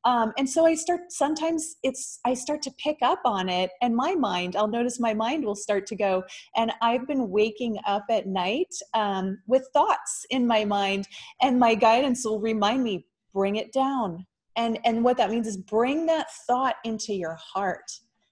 um, 0.05 0.33
and 0.37 0.49
so 0.49 0.65
i 0.65 0.73
start 0.75 1.01
sometimes 1.09 1.75
it's 1.83 2.19
i 2.25 2.33
start 2.33 2.61
to 2.61 2.71
pick 2.77 2.97
up 3.01 3.19
on 3.25 3.49
it 3.49 3.71
and 3.81 3.95
my 3.95 4.15
mind 4.15 4.55
i'll 4.55 4.67
notice 4.67 4.99
my 4.99 5.13
mind 5.13 5.43
will 5.43 5.55
start 5.55 5.85
to 5.87 5.95
go. 5.95 6.23
And 6.55 6.71
i've 6.81 7.07
been 7.07 7.29
waking 7.29 7.77
up 7.85 8.05
at 8.09 8.27
night 8.27 8.73
um, 8.93 9.39
with 9.47 9.67
thoughts 9.73 10.25
in 10.29 10.47
my 10.47 10.65
mind 10.65 11.07
and 11.41 11.59
my 11.59 11.75
guidance 11.75 12.25
will 12.25 12.39
remind 12.39 12.83
me 12.83 13.05
bring 13.33 13.55
it 13.55 13.71
down. 13.71 14.25
And 14.55 14.79
and 14.85 15.03
what 15.03 15.17
that 15.17 15.29
means 15.29 15.47
is 15.47 15.57
bring 15.57 16.05
that 16.07 16.27
thought 16.47 16.75
into 16.83 17.13
your 17.13 17.35
heart. 17.35 17.89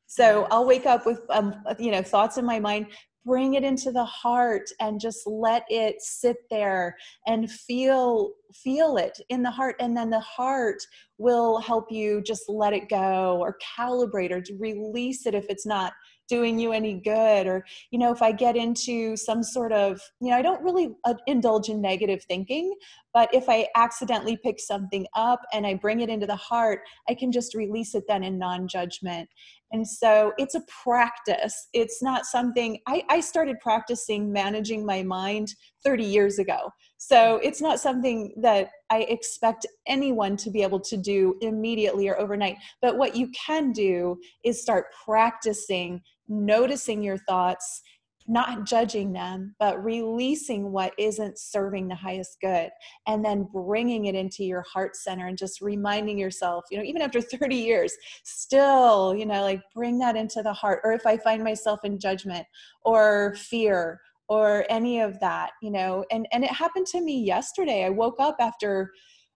So 0.08 0.48
I'll 0.52 0.66
wake 0.66 0.86
up 0.86 1.06
with 1.06 1.22
um, 1.30 1.56
you 1.80 1.92
know 1.92 2.02
thoughts 2.02 2.38
in 2.38 2.46
my 2.46 2.60
mind 2.60 2.88
bring 3.28 3.56
it 3.56 3.64
into 3.64 3.92
the 3.92 4.06
heart 4.06 4.70
and 4.80 5.02
just 5.02 5.28
let 5.28 5.66
it 5.70 6.02
sit 6.02 6.38
there 6.50 6.96
and 7.28 7.52
feel 7.52 8.32
feel 8.54 8.96
it 8.96 9.20
in 9.28 9.44
the 9.44 9.52
heart. 9.52 9.76
And 9.82 9.96
then 9.96 10.10
the 10.10 10.22
heart 10.22 10.82
will 11.18 11.60
help 11.60 11.92
you 11.92 12.22
just 12.22 12.44
let 12.48 12.72
it 12.72 12.88
go 12.90 13.38
or 13.42 13.58
calibrate 13.78 14.32
or 14.32 14.42
release 14.58 15.26
it 15.26 15.36
if 15.36 15.46
it's 15.50 15.66
not 15.66 15.92
doing 16.30 16.58
you 16.58 16.72
any 16.72 17.02
good. 17.02 17.46
Or 17.48 17.66
you 17.92 18.00
know 18.00 18.12
if 18.12 18.22
i 18.22 18.32
get 18.32 18.56
into 18.56 19.16
some 19.18 19.44
sort 19.44 19.72
of 19.72 20.00
you 20.22 20.30
know 20.30 20.36
i 20.36 20.42
don't 20.42 20.64
really 20.64 20.90
uh, 21.06 21.14
indulge 21.26 21.70
in 21.70 21.82
negative 21.82 22.24
thinking 22.28 22.74
but 23.18 23.34
if 23.34 23.50
i 23.50 23.66
accidentally 23.76 24.38
pick 24.44 24.60
something 24.60 25.08
up 25.16 25.42
and 25.52 25.66
i 25.66 25.74
bring 25.74 26.02
it 26.02 26.10
into 26.10 26.28
the 26.28 26.36
heart 26.36 26.82
i 27.10 27.16
can 27.16 27.32
just 27.32 27.56
release 27.56 27.96
it 27.96 28.04
then 28.08 28.24
in 28.24 28.38
non-judgment. 28.38 29.28
And 29.72 29.88
so 29.88 30.32
it's 30.38 30.56
a 30.56 30.64
practice. 30.84 31.68
It's 31.74 32.02
not 32.02 32.26
something 32.26 32.80
I, 32.88 33.04
I 33.10 33.20
started 33.20 33.60
practicing 33.60 34.32
managing 34.32 34.86
my 34.86 35.04
mind 35.04 35.54
30 35.84 36.06
years 36.06 36.40
ago. 36.40 36.72
So 36.98 37.40
it's 37.44 37.62
not 37.62 37.80
something 37.80 38.34
that 38.42 38.70
I 38.90 39.00
expect 39.02 39.66
anyone 39.86 40.38
to 40.38 40.50
be 40.50 40.64
able 40.64 40.80
to 40.82 40.98
do 40.98 41.36
immediately 41.42 42.08
or 42.08 42.20
overnight. 42.20 42.58
But 42.82 42.98
what 42.98 43.16
you 43.16 43.30
can 43.46 43.72
do 43.72 44.18
is 44.44 44.62
start 44.62 44.86
practicing 45.06 46.02
noticing 46.30 47.02
your 47.02 47.18
thoughts, 47.18 47.82
not 48.28 48.66
judging 48.66 49.14
them, 49.14 49.56
but 49.60 49.84
releasing 49.84 50.72
what 50.72 50.94
isn't 50.98 51.40
serving 51.40 51.88
the 51.88 51.96
highest 51.96 52.38
good, 52.42 52.70
and 53.08 53.24
then 53.24 53.48
bringing 53.54 54.06
it 54.06 54.16
into 54.16 54.44
your 54.44 54.64
heart 54.64 54.96
center 54.96 55.28
and 55.28 55.38
just 55.38 55.62
reminding 55.62 56.18
yourself, 56.18 56.66
you 56.70 56.78
know, 56.78 56.84
even 56.84 57.02
after 57.02 57.22
30 57.38 57.56
years, 57.56 57.94
still, 58.24 59.16
you 59.16 59.26
know, 59.26 59.42
like 59.42 59.62
bring 59.74 59.98
that 60.00 60.16
into 60.16 60.42
the 60.44 60.54
heart. 60.54 60.82
Or 60.84 60.92
if 60.92 61.06
I 61.06 61.18
find 61.18 61.44
myself 61.44 61.84
in 61.84 62.00
judgment 62.00 62.46
or 62.84 63.36
fear 63.36 64.02
or 64.30 64.66
any 64.70 65.00
of 65.00 65.20
that 65.20 65.52
you 65.62 65.72
know 65.72 66.04
and 66.12 66.28
and 66.32 66.44
it 66.44 66.52
happened 66.52 66.86
to 66.86 67.02
me 67.02 67.24
yesterday 67.24 67.86
i 67.86 67.90
woke 67.90 68.20
up 68.20 68.36
after 68.40 68.92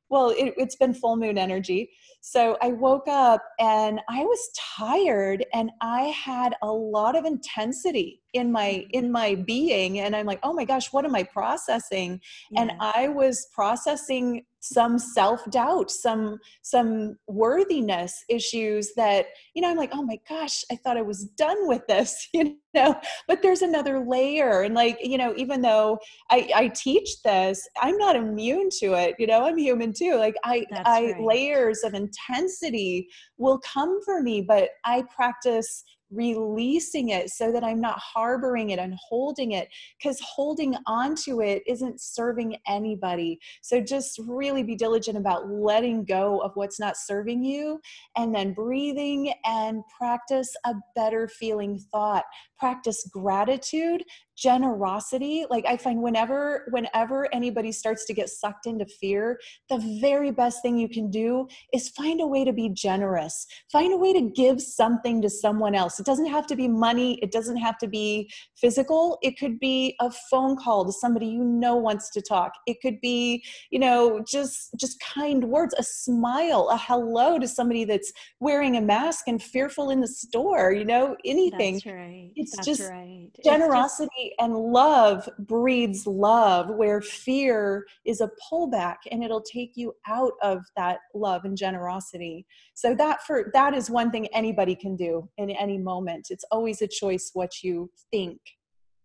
well 0.10 0.34
it, 0.38 0.54
has 0.60 0.76
been 0.76 0.94
full 0.94 1.16
moon 1.16 1.38
energy 1.38 1.90
so 2.22 2.58
i 2.62 2.70
woke 2.70 3.08
up 3.08 3.42
and 3.60 4.00
i 4.10 4.24
was 4.24 4.50
tired 4.78 5.46
and 5.54 5.72
i 5.82 6.14
had 6.26 6.56
a 6.62 6.72
lot 6.72 7.16
of 7.16 7.26
intensity 7.26 8.21
in 8.34 8.52
my 8.52 8.86
in 8.92 9.12
my 9.12 9.36
being 9.36 10.00
and 10.00 10.16
i'm 10.16 10.26
like 10.26 10.40
oh 10.44 10.54
my 10.54 10.66
gosh 10.66 10.92
what 10.94 11.06
am 11.06 11.16
i 11.16 11.24
processing 11.24 12.20
yeah. 12.52 12.62
and 12.62 12.72
i 12.80 13.08
was 13.08 13.48
processing 13.54 14.46
some 14.62 15.00
self-doubt 15.00 15.90
some 15.90 16.38
some 16.62 17.18
worthiness 17.28 18.24
issues 18.30 18.94
that 18.96 19.26
you 19.56 19.62
know 19.62 19.70
i'm 19.70 19.78
like 19.78 19.90
oh 19.94 20.04
my 20.04 20.20
gosh 20.30 20.64
i 20.72 20.76
thought 20.76 20.98
i 20.98 21.02
was 21.02 21.26
done 21.36 21.68
with 21.68 21.86
this 21.88 22.28
you 22.34 22.56
know 22.76 22.96
but 23.28 23.42
there's 23.42 23.64
another 23.64 24.06
layer 24.06 24.62
and 24.62 24.76
like 24.76 24.98
you 25.02 25.18
know 25.18 25.34
even 25.36 25.62
though 25.62 25.98
i 26.30 26.50
i 26.56 26.68
teach 26.70 27.22
this 27.24 27.68
i'm 27.82 27.98
not 27.98 28.16
immune 28.16 28.70
to 28.70 28.94
it 28.94 29.16
you 29.18 29.26
know 29.26 29.44
i'm 29.46 29.58
human 29.58 29.92
too 29.92 30.16
like 30.16 30.36
i 30.46 30.64
That's 30.70 30.88
i 30.88 31.12
right. 31.12 31.22
layers 31.22 31.84
of 31.84 31.96
intensity 31.96 33.10
will 33.38 33.60
come 33.60 34.00
for 34.06 34.22
me 34.22 34.42
but 34.42 34.70
i 34.86 35.04
practice 35.14 35.84
releasing 36.12 37.10
it 37.10 37.30
so 37.30 37.52
that 37.52 37.64
I'm 37.64 37.80
not 37.80 38.00
harboring 38.00 38.72
it 38.72 38.80
and 38.80 38.94
holding 38.96 39.52
it 39.52 39.70
because 39.98 40.20
holding 40.20 40.76
on 40.86 41.16
to 41.26 41.42
it 41.42 41.64
isn't 41.68 42.02
serving 42.02 42.58
anybody. 42.68 43.40
So 43.62 43.82
just 43.82 44.20
really 44.28 44.64
be 44.64 44.76
diligent 44.76 45.18
about 45.18 45.50
letting 45.50 46.06
go 46.06 46.40
of 46.40 46.52
what's 46.56 46.80
not 46.80 46.98
serving 46.98 47.44
you 47.44 47.80
and 48.18 48.34
then 48.34 48.54
breathing 48.54 49.34
and 49.46 49.84
practice 49.98 50.54
a 50.66 50.74
better 50.96 51.28
feeling 51.28 51.80
thought. 51.92 52.26
Practice 52.58 53.10
gratitude 53.12 54.04
generosity 54.42 55.46
like 55.50 55.66
i 55.68 55.78
find 55.78 56.02
whenever 56.02 56.66
whenever 56.72 57.34
anybody 57.34 57.72
starts 57.72 58.06
to 58.06 58.14
get 58.14 58.30
sucked 58.30 58.66
into 58.66 58.86
fear 59.00 59.40
the 59.70 59.78
very 60.02 60.32
best 60.32 60.62
thing 60.62 60.78
you 60.78 60.90
can 60.90 61.10
do 61.12 61.48
is 61.74 61.90
find 61.90 62.22
a 62.22 62.28
way 62.28 62.44
to 62.44 62.54
be 62.54 62.70
generous. 62.70 63.46
Find 63.72 63.94
a 63.94 63.98
way 63.98 64.14
to 64.14 64.22
give 64.22 64.62
something 64.62 65.22
to 65.22 65.30
someone 65.30 65.76
else. 65.76 66.00
It 66.00 66.06
doesn't 66.06 66.28
have 66.28 66.48
to 66.48 66.56
be 66.56 66.68
money. 66.68 67.20
It 67.22 67.32
doesn't 67.32 67.58
have 67.58 67.78
to 67.80 67.88
be 67.88 68.32
physical. 68.58 69.18
It 69.22 69.38
could 69.38 69.60
be 69.60 69.96
a 70.00 70.10
phone 70.30 70.56
call 70.58 70.86
to 70.86 70.92
somebody 70.92 71.28
you 71.28 71.44
know 71.44 71.76
wants 71.76 72.10
to 72.12 72.22
talk. 72.22 72.54
It 72.66 72.78
could 72.82 73.00
be 73.02 73.44
you 73.70 73.80
know 73.80 74.24
just 74.28 74.70
just 74.78 75.00
kind 75.00 75.46
words 75.46 75.74
a 75.78 75.84
smile 75.84 76.70
a 76.72 76.78
hello 76.78 77.40
to 77.40 77.48
somebody 77.48 77.84
that's 77.86 78.12
wearing 78.40 78.78
a 78.78 78.82
mask 78.82 79.26
and 79.28 79.42
fearful 79.42 79.90
in 79.90 80.02
the 80.02 80.08
store 80.08 80.72
you 80.72 80.86
know 80.86 81.16
anything. 81.26 81.76
That's 81.76 81.86
right. 81.86 82.32
it's 82.36 82.56
That's 82.56 82.68
just 82.68 82.90
right. 82.90 83.30
generosity 83.44 84.10
it's 84.16 84.30
just- 84.30 84.31
and 84.40 84.56
love 84.56 85.28
breeds 85.40 86.06
love 86.06 86.70
where 86.70 87.02
fear 87.02 87.86
is 88.06 88.22
a 88.22 88.30
pullback 88.52 88.98
and 89.12 89.24
it'll 89.24 89.42
take 89.42 89.72
you 89.76 89.94
out 90.08 90.34
of 90.42 90.64
that 90.76 91.00
love 91.14 91.46
and 91.46 91.58
generosity. 91.58 92.46
So 92.74 92.96
that 92.96 93.24
for 93.24 93.52
that 93.54 93.74
is 93.74 93.90
one 93.90 94.12
thing 94.12 94.28
anybody 94.28 94.76
can 94.76 94.96
do 94.96 95.30
in 95.38 95.50
any 95.50 95.78
moment. 95.78 96.28
It's 96.30 96.46
always 96.52 96.82
a 96.82 96.88
choice 96.88 97.32
what 97.34 97.64
you 97.64 97.92
think. 98.12 98.40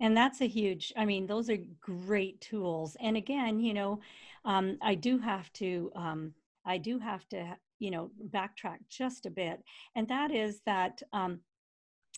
And 0.00 0.16
that's 0.16 0.40
a 0.42 0.46
huge 0.46 0.92
i 0.96 1.04
mean 1.04 1.26
those 1.26 1.48
are 1.50 1.58
great 1.80 2.40
tools. 2.40 2.96
And 3.00 3.16
again 3.16 3.60
you 3.60 3.74
know 3.74 4.00
um, 4.44 4.78
i 4.82 4.94
do 4.94 5.18
have 5.18 5.52
to 5.54 5.90
um, 5.96 6.34
i 6.64 6.78
do 6.78 6.98
have 6.98 7.28
to 7.30 7.56
you 7.78 7.90
know 7.90 8.10
backtrack 8.30 8.78
just 8.88 9.26
a 9.26 9.30
bit. 9.30 9.62
And 9.94 10.08
that 10.08 10.30
is 10.30 10.60
that 10.66 11.02
um, 11.12 11.40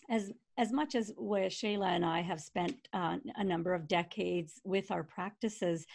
as 0.09 0.31
as 0.59 0.73
much 0.73 0.93
as 0.93 1.13
where 1.15 1.47
Shayla 1.47 1.87
and 1.87 2.05
I 2.05 2.21
have 2.21 2.41
spent 2.41 2.89
uh, 2.91 3.15
a 3.37 3.43
number 3.43 3.73
of 3.73 3.87
decades 3.87 4.59
with 4.65 4.91
our 4.91 5.03
practices, 5.03 5.85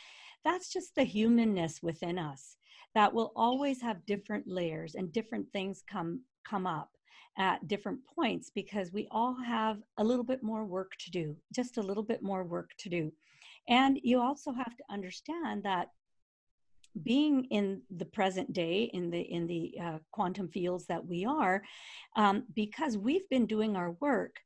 that's 0.42 0.72
just 0.72 0.94
the 0.94 1.04
humanness 1.04 1.82
within 1.82 2.18
us 2.18 2.56
that 2.94 3.12
will 3.12 3.30
always 3.36 3.82
have 3.82 4.06
different 4.06 4.48
layers 4.48 4.94
and 4.94 5.12
different 5.12 5.46
things 5.52 5.82
come 5.86 6.22
come 6.48 6.66
up 6.66 6.90
at 7.36 7.66
different 7.68 7.98
points 8.06 8.50
because 8.54 8.92
we 8.92 9.06
all 9.10 9.34
have 9.34 9.78
a 9.98 10.04
little 10.04 10.24
bit 10.24 10.42
more 10.42 10.64
work 10.64 10.92
to 10.98 11.10
do, 11.10 11.36
just 11.52 11.76
a 11.76 11.82
little 11.82 12.02
bit 12.02 12.22
more 12.22 12.44
work 12.44 12.70
to 12.78 12.88
do. 12.88 13.12
And 13.68 13.98
you 14.02 14.20
also 14.20 14.52
have 14.52 14.76
to 14.76 14.84
understand 14.88 15.62
that 15.64 15.88
being 17.02 17.44
in 17.50 17.82
the 17.96 18.04
present 18.04 18.52
day 18.52 18.90
in 18.94 19.10
the 19.10 19.20
in 19.20 19.46
the 19.46 19.74
uh, 19.82 19.98
quantum 20.10 20.48
fields 20.48 20.86
that 20.86 21.04
we 21.04 21.26
are 21.26 21.62
um, 22.16 22.44
because 22.54 22.96
we've 22.96 23.28
been 23.28 23.46
doing 23.46 23.76
our 23.76 23.92
work 24.00 24.36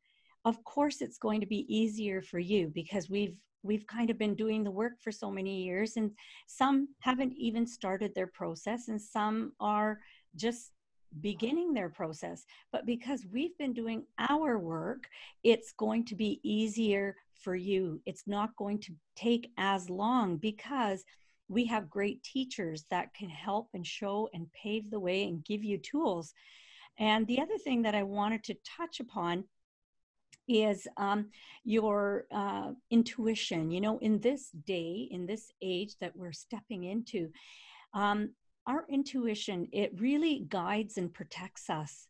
of 0.45 0.63
course 0.65 1.01
it's 1.01 1.19
going 1.19 1.41
to 1.41 1.47
be 1.47 1.67
easier 1.75 2.23
for 2.23 2.39
you 2.39 2.71
because 2.75 3.11
we've 3.11 3.37
we've 3.63 3.87
kind 3.87 4.09
of 4.09 4.19
been 4.19 4.35
doing 4.35 4.63
the 4.63 4.71
work 4.71 4.93
for 5.01 5.11
so 5.11 5.31
many 5.31 5.65
years 5.65 5.97
and 5.97 6.11
some 6.47 6.89
haven't 7.01 7.35
even 7.37 7.67
started 7.67 8.15
their 8.15 8.29
process 8.29 8.89
and 8.89 9.01
some 9.01 9.53
are 9.59 9.99
just 10.37 10.71
beginning 11.21 11.73
their 11.73 11.89
process. 11.89 12.45
But 12.71 12.87
because 12.87 13.27
we've 13.33 13.57
been 13.59 13.73
doing 13.73 14.05
our 14.29 14.59
work 14.59 15.09
it's 15.43 15.73
going 15.73 16.05
to 16.07 16.15
be 16.15 16.41
easier 16.43 17.17
for 17.35 17.55
you. 17.55 18.01
It's 18.07 18.27
not 18.27 18.57
going 18.57 18.81
to 18.81 18.93
take 19.17 19.51
as 19.59 19.89
long 19.89 20.37
because 20.37 21.05
we 21.49 21.65
have 21.67 21.89
great 21.89 22.23
teachers 22.23 22.85
that 22.91 23.15
can 23.15 23.29
help 23.29 23.69
and 23.75 23.87
show 23.87 24.29
and 24.35 24.47
pave 24.53 24.91
the 24.91 25.01
way 25.01 25.25
and 25.25 25.45
give 25.45 25.65
you 25.65 25.79
tools. 25.79 26.35
And 26.99 27.27
the 27.27 27.41
other 27.41 27.57
thing 27.59 27.83
that 27.83 27.95
i 27.95 28.03
wanted 28.03 28.45
to 28.45 28.57
touch 28.77 29.01
upon 29.01 29.45
is 30.49 30.87
um, 30.97 31.27
your 31.65 32.27
uh, 32.33 32.73
intuition. 32.91 33.71
You 33.71 33.81
know, 33.81 33.99
in 33.99 34.21
this 34.21 34.51
day, 34.67 35.09
in 35.11 35.27
this 35.27 35.53
age 35.63 35.97
that 36.01 36.17
we're 36.17 36.33
stepping 36.33 36.85
into, 36.85 37.31
um, 37.95 38.31
our 38.67 38.85
intuition, 38.91 39.67
it 39.73 39.99
really 39.99 40.45
guides 40.49 40.99
and 40.99 41.13
protects 41.13 41.71
us. 41.71 42.07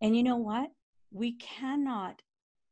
And 0.00 0.16
you 0.16 0.22
know 0.22 0.36
what? 0.36 0.70
We 1.10 1.32
cannot 1.34 2.22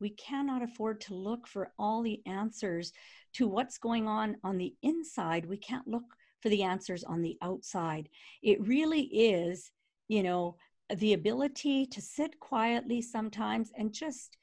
we 0.01 0.11
cannot 0.11 0.63
afford 0.63 1.01
to 1.03 1.15
look 1.15 1.47
for 1.47 1.73
all 1.79 2.03
the 2.03 2.23
answers 2.25 2.93
to 3.35 3.47
what's 3.47 3.77
going 3.77 4.09
on 4.09 4.37
on 4.43 4.57
the 4.57 4.75
inside. 4.83 5.45
We 5.45 5.59
can't 5.59 5.87
look 5.87 6.05
for 6.41 6.49
the 6.49 6.63
answers 6.63 7.05
on 7.05 7.21
the 7.21 7.37
outside. 7.43 8.09
It 8.43 8.67
really 8.67 9.03
is, 9.03 9.71
you 10.09 10.23
know, 10.23 10.57
the 10.97 11.13
ability 11.13 11.87
to 11.87 12.01
sit 12.01 12.41
quietly 12.41 13.03
sometimes 13.03 13.71
and 13.77 13.93
just 13.93 14.39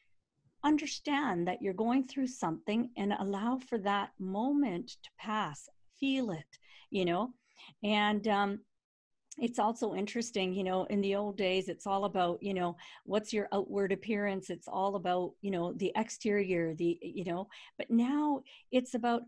understand 0.64 1.48
that 1.48 1.62
you're 1.62 1.74
going 1.74 2.08
through 2.08 2.28
something 2.28 2.90
and 2.98 3.14
allow 3.20 3.58
for 3.58 3.78
that 3.78 4.10
moment 4.20 4.98
to 5.04 5.10
pass 5.18 5.70
feel 6.00 6.32
it 6.32 6.58
you 6.90 7.06
know? 7.06 7.34
And 7.84 8.28
um, 8.28 8.60
it's 9.40 9.60
also 9.60 9.94
interesting 9.94 10.54
you 10.54 10.64
know 10.64 10.86
in 10.86 11.02
the 11.02 11.16
old 11.16 11.38
days 11.38 11.70
it's 11.70 11.86
all 11.86 12.06
about 12.06 12.42
you 12.42 12.56
know 12.56 12.76
what's 13.06 13.34
your 13.34 13.48
outward 13.54 13.92
appearance? 13.92 14.50
It's 14.50 14.68
all 14.68 14.96
about 14.96 15.34
you 15.42 15.52
know 15.52 15.74
the 15.74 15.92
exterior 15.96 16.74
the 16.74 16.98
you 17.02 17.26
know? 17.26 17.48
But 17.78 17.92
now 17.92 18.42
it's 18.72 18.94
about 18.94 19.24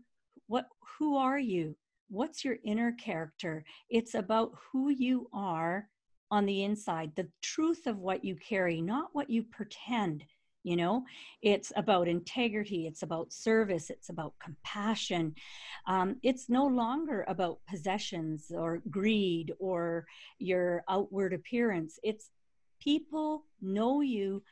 what 0.46 0.66
who 0.98 1.16
are 1.16 1.38
you? 1.38 1.76
What's 2.08 2.44
your 2.44 2.56
inner 2.64 2.92
character? 2.92 3.64
It's 3.88 4.14
about 4.14 4.52
who 4.72 4.90
you 4.90 5.28
are 5.32 5.88
on 6.32 6.46
the 6.46 6.64
inside 6.64 7.12
the 7.14 7.28
truth 7.42 7.86
of 7.86 7.98
what 7.98 8.24
you 8.24 8.36
carry 8.36 8.80
not 8.80 9.08
what 9.12 9.28
you 9.28 9.42
pretend 9.42 10.24
you 10.62 10.76
know? 10.76 11.04
It's 11.42 11.72
about 11.76 12.08
integrity 12.08 12.86
it's 12.86 13.02
about 13.02 13.32
service 13.32 13.90
it's 13.90 14.08
about 14.08 14.34
compassion. 14.42 15.34
Um, 15.86 16.16
it's 16.22 16.48
no 16.48 16.66
longer 16.66 17.24
about 17.28 17.60
possessions 17.68 18.52
or 18.54 18.82
greed 18.90 19.52
or 19.58 20.06
your 20.38 20.84
outward 20.88 21.32
appearance. 21.32 21.98
It's 22.02 22.30
people 22.80 23.44
know 23.60 24.00
you 24.00 24.42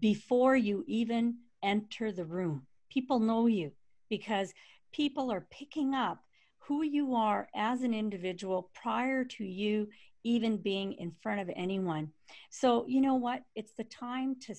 before 0.00 0.56
you 0.56 0.84
even 0.86 1.36
enter 1.62 2.12
the 2.12 2.24
room. 2.24 2.66
People 2.90 3.18
know 3.18 3.46
you 3.46 3.72
because 4.08 4.52
people 4.92 5.30
are 5.30 5.46
picking 5.50 5.94
up 5.94 6.22
who 6.58 6.82
you 6.82 7.14
are 7.14 7.48
as 7.54 7.82
an 7.82 7.94
individual 7.94 8.70
prior 8.74 9.24
to 9.24 9.44
you 9.44 9.88
even 10.24 10.58
being 10.58 10.92
in 10.94 11.12
front 11.22 11.40
of 11.40 11.50
anyone. 11.56 12.08
So 12.50 12.84
you 12.86 13.00
know 13.00 13.14
what? 13.14 13.42
It's 13.54 13.72
the 13.72 13.84
time 13.84 14.36
to 14.42 14.54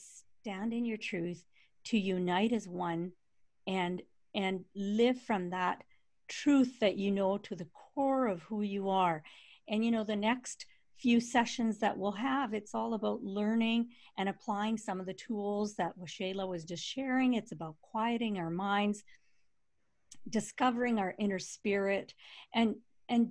stand 0.49 0.73
in 0.73 0.85
your 0.85 0.97
truth, 0.97 1.43
to 1.85 1.97
unite 1.97 2.51
as 2.51 2.67
one 2.67 3.11
and 3.67 4.01
and 4.35 4.63
live 4.75 5.19
from 5.21 5.49
that 5.49 5.83
truth 6.27 6.79
that 6.79 6.97
you 6.97 7.11
know 7.11 7.37
to 7.37 7.55
the 7.55 7.67
core 7.73 8.27
of 8.27 8.41
who 8.43 8.61
you 8.61 8.89
are. 8.89 9.23
And 9.67 9.83
you 9.83 9.91
know, 9.91 10.03
the 10.03 10.15
next 10.15 10.65
few 10.97 11.19
sessions 11.19 11.79
that 11.79 11.97
we'll 11.97 12.11
have, 12.11 12.53
it's 12.53 12.75
all 12.75 12.93
about 12.93 13.23
learning 13.23 13.89
and 14.17 14.27
applying 14.29 14.77
some 14.77 14.99
of 14.99 15.05
the 15.05 15.13
tools 15.13 15.75
that 15.75 15.93
Shayla 15.99 16.47
was 16.47 16.65
just 16.65 16.83
sharing. 16.83 17.33
It's 17.33 17.53
about 17.53 17.75
quieting 17.81 18.37
our 18.37 18.51
minds, 18.51 19.03
discovering 20.29 20.99
our 20.99 21.15
inner 21.17 21.39
spirit, 21.39 22.13
and 22.53 22.75
and 23.07 23.29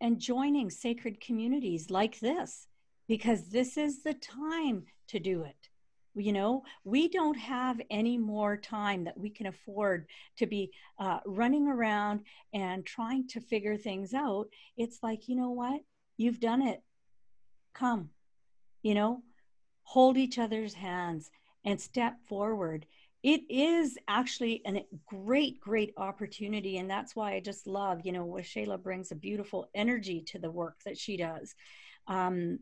and 0.00 0.20
joining 0.20 0.70
sacred 0.70 1.20
communities 1.20 1.90
like 1.90 2.20
this, 2.20 2.66
because 3.08 3.50
this 3.50 3.76
is 3.76 4.02
the 4.02 4.14
time 4.14 4.84
to 5.08 5.18
do 5.18 5.42
it 5.42 5.70
you 6.16 6.32
know 6.32 6.62
we 6.84 7.08
don't 7.08 7.36
have 7.36 7.80
any 7.90 8.18
more 8.18 8.56
time 8.56 9.04
that 9.04 9.18
we 9.18 9.30
can 9.30 9.46
afford 9.46 10.06
to 10.36 10.46
be 10.46 10.70
uh, 10.98 11.20
running 11.26 11.68
around 11.68 12.20
and 12.52 12.84
trying 12.84 13.26
to 13.28 13.40
figure 13.40 13.76
things 13.76 14.14
out. 14.14 14.48
It's 14.76 14.98
like 15.02 15.28
you 15.28 15.36
know 15.36 15.50
what? 15.50 15.80
You've 16.16 16.40
done 16.40 16.62
it. 16.62 16.82
Come 17.74 18.10
you 18.86 18.94
know 18.94 19.20
hold 19.82 20.16
each 20.16 20.38
other's 20.38 20.74
hands 20.74 21.28
and 21.64 21.80
step 21.80 22.14
forward. 22.28 22.86
It 23.24 23.40
is 23.50 23.98
actually 24.06 24.62
a 24.64 24.84
great 25.06 25.58
great 25.60 25.92
opportunity 25.96 26.78
and 26.78 26.88
that's 26.88 27.16
why 27.16 27.34
i 27.34 27.40
just 27.40 27.66
love 27.66 28.02
you 28.04 28.12
know 28.12 28.24
what 28.24 28.44
Shayla 28.44 28.80
brings 28.80 29.10
a 29.10 29.16
beautiful 29.16 29.68
energy 29.74 30.22
to 30.28 30.38
the 30.38 30.50
work 30.52 30.76
that 30.84 30.96
she 30.96 31.16
does. 31.16 31.54
Um, 32.06 32.60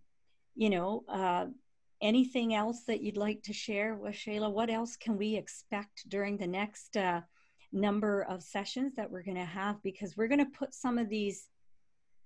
you 0.54 0.70
know 0.70 1.04
uh, 1.08 1.46
anything 2.04 2.54
else 2.54 2.82
that 2.86 3.00
you'd 3.00 3.16
like 3.16 3.42
to 3.42 3.52
share 3.52 3.96
with 3.96 4.14
Shayla? 4.14 4.52
What 4.52 4.70
else 4.70 4.94
can 4.94 5.16
we 5.16 5.36
expect 5.36 6.08
during 6.08 6.36
the 6.36 6.46
next 6.46 6.96
uh, 6.96 7.22
number 7.72 8.22
of 8.22 8.42
sessions 8.42 8.94
that 8.94 9.10
we're 9.10 9.22
going 9.22 9.38
to 9.38 9.44
have? 9.44 9.82
Because 9.82 10.16
we're 10.16 10.28
going 10.28 10.44
to 10.44 10.58
put 10.58 10.74
some 10.74 10.98
of 10.98 11.08
these 11.08 11.48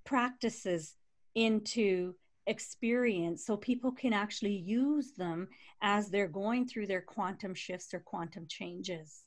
practices 0.04 0.96
into 1.36 2.14
experience 2.48 3.46
so 3.46 3.56
people 3.56 3.92
can 3.92 4.12
actually 4.12 4.56
use 4.56 5.12
them 5.12 5.46
as 5.80 6.10
they're 6.10 6.26
going 6.26 6.66
through 6.66 6.88
their 6.88 7.02
quantum 7.02 7.54
shifts 7.54 7.94
or 7.94 8.00
quantum 8.00 8.46
changes. 8.48 9.22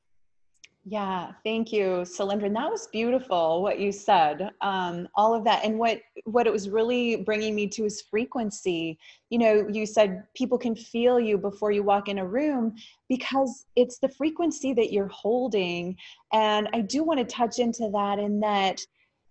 Yeah, 0.83 1.33
thank 1.43 1.71
you. 1.71 2.05
And 2.19 2.55
that 2.55 2.69
was 2.71 2.87
beautiful 2.87 3.61
what 3.61 3.79
you 3.79 3.91
said. 3.91 4.49
Um, 4.61 5.07
all 5.13 5.35
of 5.35 5.43
that, 5.43 5.63
and 5.63 5.77
what 5.77 6.01
what 6.25 6.47
it 6.47 6.53
was 6.53 6.69
really 6.69 7.17
bringing 7.17 7.53
me 7.53 7.67
to 7.67 7.85
is 7.85 8.01
frequency. 8.09 8.97
You 9.29 9.37
know, 9.37 9.67
you 9.71 9.85
said 9.85 10.23
people 10.35 10.57
can 10.57 10.75
feel 10.75 11.19
you 11.19 11.37
before 11.37 11.71
you 11.71 11.83
walk 11.83 12.09
in 12.09 12.17
a 12.17 12.25
room 12.27 12.73
because 13.09 13.65
it's 13.75 13.99
the 13.99 14.09
frequency 14.09 14.73
that 14.73 14.91
you're 14.91 15.09
holding. 15.09 15.95
And 16.33 16.67
I 16.73 16.81
do 16.81 17.03
want 17.03 17.19
to 17.19 17.25
touch 17.25 17.59
into 17.59 17.89
that 17.93 18.17
in 18.17 18.39
that 18.39 18.81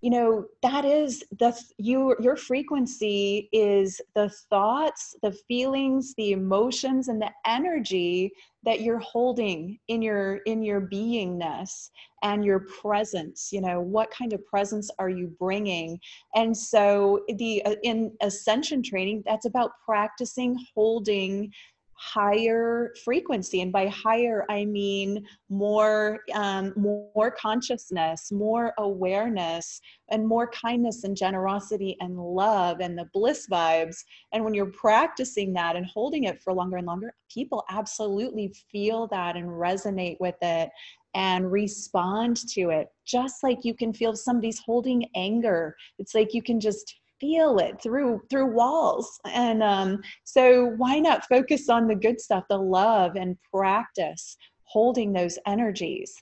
you 0.01 0.11
know 0.11 0.47
that 0.63 0.85
is 0.85 1.23
the 1.39 1.59
you 1.79 2.17
your 2.21 2.37
frequency 2.37 3.49
is 3.53 4.01
the 4.15 4.31
thoughts 4.49 5.15
the 5.23 5.33
feelings 5.47 6.15
the 6.17 6.33
emotions 6.33 7.09
and 7.09 7.21
the 7.21 7.31
energy 7.47 8.33
that 8.63 8.81
you're 8.81 8.99
holding 8.99 9.79
in 9.89 10.03
your 10.03 10.37
in 10.47 10.63
your 10.63 10.81
beingness 10.81 11.91
and 12.23 12.45
your 12.45 12.61
presence 12.81 13.51
you 13.53 13.61
know 13.61 13.81
what 13.81 14.11
kind 14.11 14.33
of 14.33 14.45
presence 14.47 14.91
are 14.99 15.09
you 15.09 15.29
bringing? 15.39 15.99
And 16.35 16.57
so 16.57 17.25
the 17.37 17.65
uh, 17.65 17.77
in 17.83 18.13
ascension 18.21 18.83
training 18.83 19.23
that's 19.27 19.47
about 19.47 19.73
practicing 19.85 20.57
holding 20.75 21.53
higher 22.01 22.95
frequency. 23.05 23.61
And 23.61 23.71
by 23.71 23.89
higher 23.89 24.47
i 24.49 24.65
mean 24.65 25.25
more 25.49 26.21
um, 26.35 26.73
more 26.77 27.31
consciousness 27.31 28.33
more 28.33 28.73
awareness 28.79 29.81
and 30.11 30.27
more 30.27 30.49
kindness 30.51 31.05
and 31.05 31.17
generosity 31.17 31.97
and 32.01 32.17
love 32.19 32.79
and 32.81 32.99
the 32.99 33.09
bliss 33.13 33.47
vibes. 33.51 33.97
And 34.33 34.45
when 34.45 34.55
you're 34.55 34.73
practicing 34.73 35.53
that 35.55 35.77
and 35.77 35.87
holding 35.87 36.25
it 36.25 36.43
for 36.43 36.53
longer 36.53 36.79
and 36.79 36.87
longer 36.87 37.15
people 37.33 37.65
absolutely 37.71 38.53
feel 38.73 39.07
that 39.09 39.37
and 39.37 39.47
resonate 39.47 40.17
with 40.21 40.37
it 40.43 40.71
and 41.15 41.51
respond 41.51 42.37
to 42.37 42.71
it. 42.71 42.89
Just 43.05 43.43
like 43.43 43.59
you 43.65 43.75
can 43.75 43.93
feel 43.93 44.15
somebody's 44.15 44.61
holding 44.61 45.07
anger. 45.17 45.77
It's 45.99 46.15
like 46.15 46.33
you 46.33 46.43
can 46.43 46.61
just 46.61 47.00
feel 47.21 47.59
it 47.59 47.81
through 47.83 48.23
through 48.31 48.53
walls. 48.53 49.21
And 49.27 49.63
um, 49.63 50.03
so 50.25 50.75
why 50.77 50.99
not 50.99 51.27
focus 51.27 51.69
on 51.69 51.87
the 51.87 51.95
good 51.95 52.21
stuff 52.21 52.45
the 52.49 52.59
love 52.59 53.17
and 53.17 53.37
practice 53.53 54.37
holding 54.65 55.13
those 55.13 55.39
energies? 55.47 56.15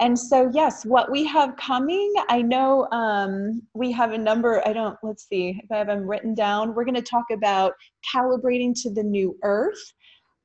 And 0.00 0.16
so 0.16 0.48
yes 0.54 0.86
what 0.86 1.10
we 1.10 1.26
have 1.26 1.56
coming 1.56 2.14
i 2.28 2.40
know 2.40 2.86
um, 2.92 3.62
we 3.74 3.90
have 3.90 4.12
a 4.12 4.18
number 4.18 4.62
i 4.66 4.72
don't 4.72 4.96
let's 5.02 5.28
see 5.28 5.60
if 5.62 5.72
i 5.72 5.78
have 5.78 5.88
them 5.88 6.08
written 6.08 6.34
down 6.34 6.72
we're 6.72 6.84
going 6.84 6.94
to 6.94 7.02
talk 7.02 7.24
about 7.32 7.72
calibrating 8.14 8.72
to 8.82 8.90
the 8.90 9.02
new 9.02 9.36
earth 9.42 9.92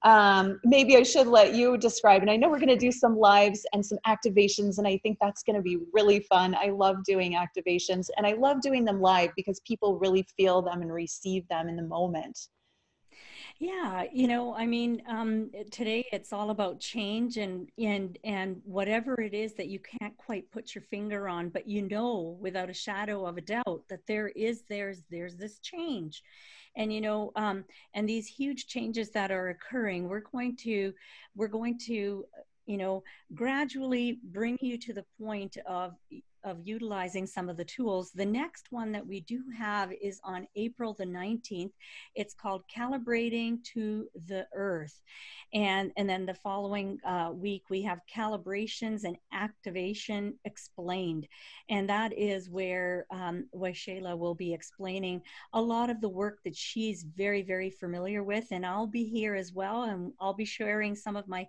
um, 0.03 0.59
maybe 0.63 0.97
I 0.97 1.03
should 1.03 1.27
let 1.27 1.53
you 1.53 1.77
describe. 1.77 2.21
And 2.21 2.29
I 2.29 2.35
know 2.35 2.49
we're 2.49 2.59
going 2.59 2.67
to 2.67 2.75
do 2.75 2.91
some 2.91 3.17
lives 3.17 3.65
and 3.73 3.85
some 3.85 3.97
activations, 4.05 4.77
and 4.77 4.87
I 4.87 4.97
think 4.97 5.17
that's 5.21 5.43
going 5.43 5.55
to 5.55 5.61
be 5.61 5.79
really 5.93 6.19
fun. 6.21 6.55
I 6.55 6.69
love 6.69 6.97
doing 7.05 7.35
activations, 7.35 8.09
and 8.17 8.27
I 8.27 8.33
love 8.33 8.61
doing 8.61 8.83
them 8.83 8.99
live 8.99 9.31
because 9.35 9.61
people 9.61 9.97
really 9.97 10.25
feel 10.37 10.61
them 10.61 10.81
and 10.81 10.91
receive 10.91 11.47
them 11.47 11.69
in 11.69 11.75
the 11.75 11.83
moment. 11.83 12.47
Yeah, 13.59 14.03
you 14.11 14.27
know, 14.27 14.53
I 14.55 14.65
mean, 14.65 15.01
um, 15.07 15.49
today 15.71 16.05
it's 16.11 16.33
all 16.33 16.49
about 16.49 16.79
change 16.79 17.37
and 17.37 17.69
and 17.77 18.17
and 18.23 18.61
whatever 18.65 19.21
it 19.21 19.33
is 19.33 19.53
that 19.53 19.67
you 19.67 19.79
can't 19.79 20.17
quite 20.17 20.51
put 20.51 20.75
your 20.75 20.81
finger 20.81 21.29
on, 21.29 21.49
but 21.49 21.67
you 21.67 21.83
know 21.83 22.37
without 22.41 22.69
a 22.69 22.73
shadow 22.73 23.25
of 23.25 23.37
a 23.37 23.41
doubt 23.41 23.83
that 23.89 24.05
there 24.07 24.29
is 24.29 24.63
there's 24.67 25.03
there's 25.09 25.37
this 25.37 25.59
change, 25.59 26.23
and 26.75 26.91
you 26.91 26.99
know 26.99 27.31
um, 27.35 27.63
and 27.93 28.09
these 28.09 28.27
huge 28.27 28.67
changes 28.67 29.11
that 29.11 29.31
are 29.31 29.49
occurring 29.49 30.09
we're 30.09 30.19
going 30.31 30.55
to 30.57 30.93
we're 31.35 31.47
going 31.47 31.77
to 31.77 32.25
you 32.65 32.77
know 32.77 33.03
gradually 33.33 34.19
bring 34.23 34.57
you 34.61 34.77
to 34.77 34.93
the 34.93 35.05
point 35.21 35.57
of 35.67 35.93
of 36.43 36.58
utilizing 36.63 37.25
some 37.25 37.49
of 37.49 37.58
the 37.58 37.65
tools. 37.65 38.12
The 38.12 38.25
next 38.25 38.71
one 38.71 38.91
that 38.91 39.06
we 39.06 39.21
do 39.21 39.43
have 39.58 39.91
is 40.01 40.19
on 40.23 40.47
April 40.56 40.93
the 40.93 41.06
19th. 41.06 41.71
It's 42.15 42.34
called 42.34 42.63
Calibrating 42.73 43.63
to 43.73 44.08
the 44.27 44.47
Earth. 44.53 45.01
And, 45.53 45.91
and 45.97 46.10
then 46.10 46.25
the 46.25 46.34
following 46.34 46.99
uh, 47.06 47.32
week, 47.34 47.63
we 47.69 47.82
have 47.84 48.01
calibrations 48.13 49.03
and 49.03 49.17
activation 49.32 50.34
explained. 50.45 51.27
And 51.69 51.88
that 51.89 52.17
is 52.17 52.49
where, 52.49 53.06
um, 53.12 53.47
where 53.51 53.71
Shayla 53.71 54.17
will 54.17 54.36
be 54.36 54.53
explaining 54.53 55.21
a 55.53 55.62
lot 55.62 55.89
of 55.89 56.01
the 56.01 56.10
work 56.10 56.39
that 56.43 56.56
she's 56.56 57.03
very, 57.03 57.43
very 57.43 57.69
familiar 57.69 58.23
with. 58.23 58.45
And 58.51 58.65
I'll 58.65 58.88
be 58.88 59.03
here 59.03 59.36
as 59.36 59.53
well, 59.53 59.84
and 59.84 60.13
I'll 60.19 60.34
be 60.34 60.45
sharing 60.45 60.95
some 60.95 61.15
of 61.15 61.27
my 61.27 61.47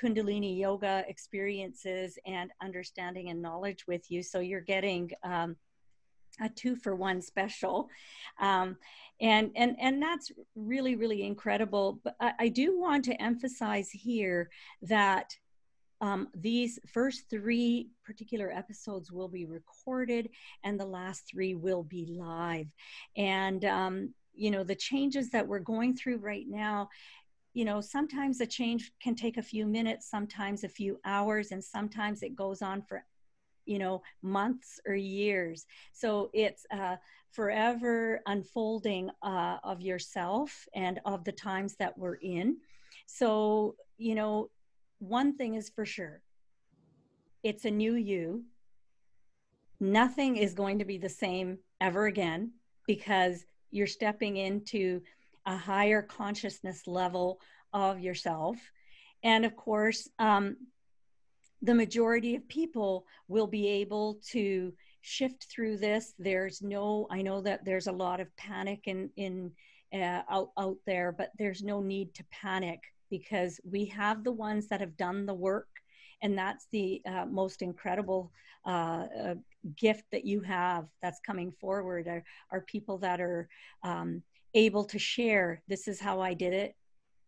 Kundalini 0.00 0.58
yoga 0.58 1.04
experiences 1.08 2.18
and 2.26 2.50
understanding 2.62 3.30
and 3.30 3.40
knowledge 3.40 3.86
with 3.86 4.10
you. 4.10 4.22
So 4.22 4.40
you're 4.40 4.60
getting 4.60 5.10
um, 5.22 5.56
a 6.40 6.48
two 6.48 6.76
for 6.76 6.94
one 6.94 7.22
special. 7.22 7.88
Um, 8.40 8.76
and, 9.20 9.50
and, 9.54 9.76
and 9.80 10.02
that's 10.02 10.32
really, 10.56 10.96
really 10.96 11.22
incredible. 11.22 12.00
But 12.02 12.16
I, 12.20 12.32
I 12.40 12.48
do 12.48 12.78
want 12.78 13.04
to 13.06 13.22
emphasize 13.22 13.90
here 13.90 14.50
that 14.82 15.36
um, 16.00 16.28
these 16.34 16.78
first 16.92 17.30
three 17.30 17.88
particular 18.04 18.50
episodes 18.50 19.12
will 19.12 19.28
be 19.28 19.46
recorded 19.46 20.28
and 20.64 20.78
the 20.78 20.84
last 20.84 21.22
three 21.30 21.54
will 21.54 21.82
be 21.82 22.06
live. 22.06 22.66
And, 23.16 23.64
um, 23.64 24.14
you 24.34 24.50
know, 24.50 24.64
the 24.64 24.74
changes 24.74 25.30
that 25.30 25.46
we're 25.46 25.60
going 25.60 25.96
through 25.96 26.18
right 26.18 26.46
now 26.48 26.88
you 27.54 27.64
know, 27.64 27.80
sometimes 27.80 28.40
a 28.40 28.46
change 28.46 28.92
can 29.00 29.14
take 29.14 29.36
a 29.36 29.42
few 29.42 29.64
minutes, 29.64 30.10
sometimes 30.10 30.64
a 30.64 30.68
few 30.68 31.00
hours, 31.04 31.52
and 31.52 31.62
sometimes 31.62 32.22
it 32.22 32.34
goes 32.34 32.60
on 32.60 32.82
for, 32.82 33.04
you 33.64 33.78
know, 33.78 34.02
months 34.22 34.80
or 34.86 34.96
years. 34.96 35.64
So 35.92 36.30
it's 36.34 36.66
uh, 36.72 36.96
forever 37.30 38.20
unfolding 38.26 39.08
uh, 39.22 39.58
of 39.62 39.80
yourself 39.80 40.66
and 40.74 41.00
of 41.04 41.24
the 41.24 41.32
times 41.32 41.76
that 41.78 41.96
we're 41.96 42.16
in. 42.16 42.56
So, 43.06 43.76
you 43.98 44.16
know, 44.16 44.50
one 44.98 45.36
thing 45.36 45.54
is 45.54 45.70
for 45.70 45.86
sure 45.86 46.20
it's 47.44 47.66
a 47.66 47.70
new 47.70 47.94
you. 47.94 48.42
Nothing 49.78 50.38
is 50.38 50.54
going 50.54 50.78
to 50.78 50.84
be 50.84 50.96
the 50.96 51.10
same 51.10 51.58
ever 51.80 52.06
again 52.06 52.52
because 52.86 53.44
you're 53.70 53.86
stepping 53.86 54.38
into 54.38 55.02
a 55.46 55.56
higher 55.56 56.02
consciousness 56.02 56.86
level 56.86 57.40
of 57.72 58.00
yourself. 58.00 58.56
And 59.22 59.44
of 59.44 59.56
course, 59.56 60.08
um, 60.18 60.56
the 61.62 61.74
majority 61.74 62.36
of 62.36 62.46
people 62.48 63.06
will 63.28 63.46
be 63.46 63.66
able 63.68 64.20
to 64.30 64.72
shift 65.00 65.46
through 65.50 65.78
this. 65.78 66.14
There's 66.18 66.62
no, 66.62 67.06
I 67.10 67.22
know 67.22 67.40
that 67.40 67.64
there's 67.64 67.86
a 67.86 67.92
lot 67.92 68.20
of 68.20 68.34
panic 68.36 68.82
in, 68.86 69.10
in 69.16 69.52
uh, 69.92 70.22
out, 70.30 70.50
out 70.58 70.76
there, 70.86 71.12
but 71.12 71.30
there's 71.38 71.62
no 71.62 71.80
need 71.80 72.14
to 72.14 72.24
panic 72.30 72.80
because 73.10 73.60
we 73.64 73.84
have 73.86 74.24
the 74.24 74.32
ones 74.32 74.68
that 74.68 74.80
have 74.80 74.96
done 74.96 75.24
the 75.26 75.34
work. 75.34 75.68
And 76.22 76.36
that's 76.36 76.66
the 76.72 77.02
uh, 77.06 77.26
most 77.26 77.62
incredible 77.62 78.32
uh, 78.66 79.06
uh 79.22 79.34
gift 79.76 80.04
that 80.12 80.24
you 80.24 80.40
have 80.40 80.86
that's 81.02 81.20
coming 81.20 81.50
forward 81.50 82.06
are, 82.06 82.24
are 82.50 82.60
people 82.62 82.98
that 82.98 83.20
are 83.20 83.48
um, 83.82 84.22
able 84.54 84.84
to 84.84 84.98
share 84.98 85.62
this 85.68 85.88
is 85.88 86.00
how 86.00 86.20
i 86.20 86.32
did 86.34 86.52
it 86.52 86.76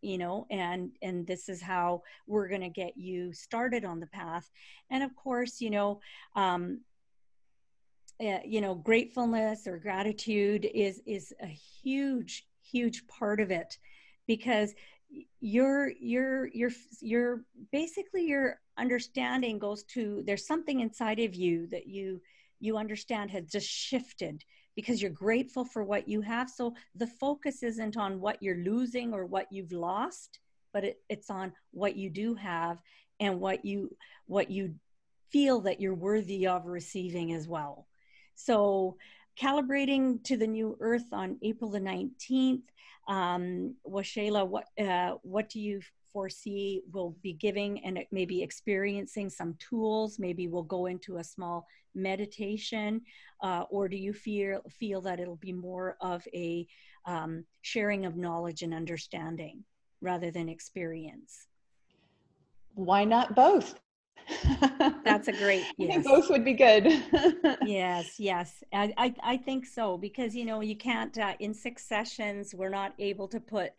you 0.06 0.18
know 0.18 0.46
and 0.50 0.90
and 1.02 1.26
this 1.26 1.48
is 1.48 1.60
how 1.60 2.02
we're 2.26 2.48
going 2.48 2.60
to 2.60 2.68
get 2.68 2.96
you 2.96 3.32
started 3.32 3.84
on 3.84 4.00
the 4.00 4.06
path. 4.06 4.48
And 4.90 5.02
of 5.02 5.14
course 5.16 5.60
you 5.60 5.70
know 5.70 6.00
um 6.34 6.80
uh, 8.20 8.38
you 8.44 8.60
know 8.60 8.74
gratefulness 8.74 9.66
or 9.66 9.78
gratitude 9.78 10.68
is 10.72 11.02
is 11.06 11.34
a 11.42 11.46
huge 11.46 12.46
huge 12.62 13.06
part 13.06 13.40
of 13.40 13.50
it 13.50 13.78
because 14.26 14.74
your 15.40 15.92
your 16.00 16.46
your 16.48 16.70
your 17.00 17.44
basically 17.72 18.26
your 18.26 18.60
understanding 18.76 19.58
goes 19.58 19.84
to 19.84 20.22
there's 20.26 20.46
something 20.46 20.80
inside 20.80 21.20
of 21.20 21.34
you 21.34 21.66
that 21.68 21.86
you 21.86 22.20
you 22.58 22.76
understand 22.76 23.30
has 23.30 23.44
just 23.46 23.68
shifted 23.68 24.44
because 24.74 25.00
you're 25.00 25.10
grateful 25.10 25.64
for 25.64 25.84
what 25.84 26.08
you 26.08 26.20
have. 26.20 26.50
So 26.50 26.74
the 26.94 27.06
focus 27.06 27.62
isn't 27.62 27.96
on 27.96 28.20
what 28.20 28.42
you're 28.42 28.62
losing 28.62 29.14
or 29.14 29.24
what 29.24 29.46
you've 29.50 29.72
lost 29.72 30.40
but 30.76 30.84
it, 30.84 31.00
it's 31.08 31.30
on 31.30 31.54
what 31.70 31.96
you 31.96 32.10
do 32.10 32.34
have 32.34 32.82
and 33.18 33.40
what 33.40 33.64
you 33.64 33.96
what 34.26 34.50
you 34.50 34.74
feel 35.30 35.62
that 35.62 35.80
you're 35.80 35.94
worthy 35.94 36.46
of 36.46 36.66
receiving 36.66 37.32
as 37.32 37.48
well. 37.48 37.86
So 38.34 38.98
calibrating 39.40 40.22
to 40.24 40.36
the 40.36 40.46
new 40.46 40.76
earth 40.80 41.12
on 41.12 41.38
april 41.42 41.70
the 41.70 41.80
19th 41.80 42.62
um, 43.08 43.76
what 43.84 44.64
uh, 44.80 45.12
what 45.22 45.48
do 45.48 45.60
you 45.60 45.80
foresee 46.16 46.82
We'll 46.92 47.14
be 47.22 47.34
giving 47.34 47.84
and 47.84 47.98
maybe 48.10 48.42
experiencing 48.42 49.28
some 49.28 49.54
tools? 49.58 50.18
Maybe 50.18 50.48
we'll 50.48 50.62
go 50.62 50.86
into 50.86 51.18
a 51.18 51.24
small 51.24 51.66
meditation, 51.94 53.02
uh, 53.42 53.64
or 53.68 53.86
do 53.86 53.98
you 53.98 54.14
feel 54.14 54.62
feel 54.70 55.02
that 55.02 55.20
it'll 55.20 55.36
be 55.36 55.52
more 55.52 55.98
of 56.00 56.26
a 56.32 56.66
um, 57.04 57.44
sharing 57.60 58.06
of 58.06 58.16
knowledge 58.16 58.62
and 58.62 58.72
understanding 58.72 59.62
rather 60.00 60.30
than 60.30 60.48
experience? 60.48 61.48
Why 62.74 63.04
not 63.04 63.36
both? 63.36 63.74
That's 65.04 65.28
a 65.28 65.32
great 65.32 65.64
yes. 65.78 66.04
both 66.04 66.28
would 66.30 66.44
be 66.44 66.54
good. 66.54 66.86
yes, 67.64 68.18
yes. 68.18 68.64
I, 68.72 68.92
I, 68.96 69.14
I, 69.22 69.36
think 69.36 69.66
so 69.66 69.96
because 69.96 70.34
you 70.34 70.44
know 70.44 70.60
you 70.60 70.76
can't 70.76 71.16
uh, 71.18 71.34
in 71.40 71.54
six 71.54 71.86
sessions 71.86 72.54
we're 72.54 72.70
not 72.70 72.94
able 72.98 73.28
to 73.28 73.40
put 73.40 73.72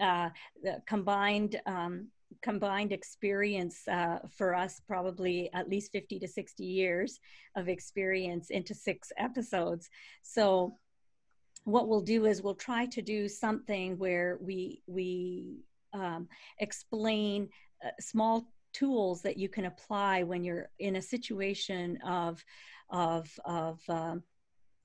uh, 0.00 0.30
the 0.62 0.80
combined 0.86 1.60
um, 1.66 2.08
combined 2.42 2.92
experience 2.92 3.86
uh, 3.88 4.18
for 4.30 4.54
us 4.54 4.80
probably 4.86 5.50
at 5.52 5.68
least 5.68 5.92
50 5.92 6.18
to 6.20 6.28
60 6.28 6.64
years 6.64 7.20
of 7.56 7.68
experience 7.68 8.50
into 8.50 8.74
six 8.74 9.12
episodes 9.18 9.90
so 10.22 10.76
what 11.64 11.88
we'll 11.88 12.00
do 12.00 12.26
is 12.26 12.42
we'll 12.42 12.54
try 12.54 12.86
to 12.86 13.02
do 13.02 13.28
something 13.28 13.98
where 13.98 14.38
we 14.40 14.82
we 14.86 15.58
um, 15.92 16.28
explain 16.58 17.48
uh, 17.84 17.90
small 18.00 18.46
tools 18.72 19.22
that 19.22 19.36
you 19.36 19.48
can 19.48 19.66
apply 19.66 20.22
when 20.22 20.44
you're 20.44 20.68
in 20.78 20.96
a 20.96 21.02
situation 21.02 21.98
of 22.06 22.42
of 22.90 23.28
of 23.44 23.80
um, 23.88 24.22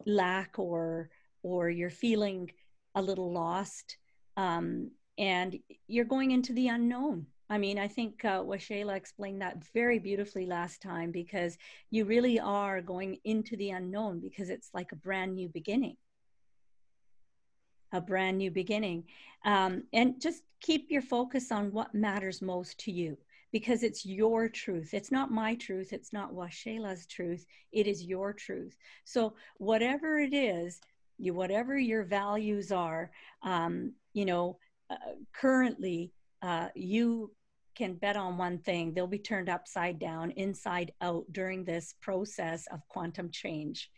lack 0.05 0.57
or 0.59 1.09
or 1.43 1.69
you're 1.69 1.89
feeling 1.89 2.51
a 2.95 3.01
little 3.01 3.31
lost 3.31 3.97
um, 4.37 4.91
and 5.17 5.57
you're 5.87 6.05
going 6.05 6.31
into 6.31 6.53
the 6.53 6.67
unknown 6.67 7.25
I 7.49 7.57
mean, 7.59 7.77
I 7.77 7.87
think 7.87 8.25
uh, 8.25 8.43
explained 8.49 9.41
that 9.41 9.63
very 9.73 9.99
beautifully 9.99 10.45
last 10.45 10.81
time 10.81 11.11
because 11.11 11.57
you 11.91 12.05
really 12.05 12.39
are 12.39 12.81
going 12.81 13.17
into 13.23 13.55
the 13.57 13.69
unknown 13.69 14.19
because 14.19 14.49
it's 14.49 14.69
like 14.73 14.91
a 14.91 14.95
brand 14.95 15.35
new 15.35 15.47
beginning. 15.49 15.95
A 17.91 18.01
brand 18.01 18.39
new 18.39 18.49
beginning. 18.49 19.03
Um, 19.45 19.83
and 19.93 20.19
just 20.19 20.41
keep 20.59 20.89
your 20.89 21.03
focus 21.03 21.51
on 21.51 21.71
what 21.71 21.93
matters 21.93 22.41
most 22.41 22.79
to 22.79 22.91
you 22.91 23.15
because 23.55 23.83
it's 23.83 24.05
your 24.05 24.49
truth. 24.49 24.93
It's 24.93 25.13
not 25.13 25.31
my 25.31 25.55
truth. 25.55 25.93
It's 25.93 26.11
not 26.11 26.33
Waxella's 26.33 27.05
truth. 27.05 27.45
It 27.71 27.87
is 27.87 28.03
your 28.03 28.33
truth. 28.33 28.75
So 29.05 29.35
whatever 29.59 30.19
it 30.19 30.33
is, 30.33 30.81
you 31.17 31.33
whatever 31.33 31.77
your 31.77 32.03
values 32.03 32.73
are, 32.73 33.11
um, 33.43 33.93
you 34.11 34.25
know, 34.25 34.57
uh, 34.89 34.95
currently 35.31 36.11
uh, 36.41 36.67
you 36.75 37.31
can 37.75 37.93
bet 37.93 38.17
on 38.17 38.37
one 38.37 38.57
thing: 38.57 38.93
they'll 38.93 39.07
be 39.07 39.19
turned 39.19 39.47
upside 39.47 39.99
down, 39.99 40.31
inside 40.31 40.91
out 40.99 41.23
during 41.31 41.63
this 41.63 41.95
process 42.01 42.67
of 42.73 42.85
quantum 42.89 43.31
change. 43.31 43.89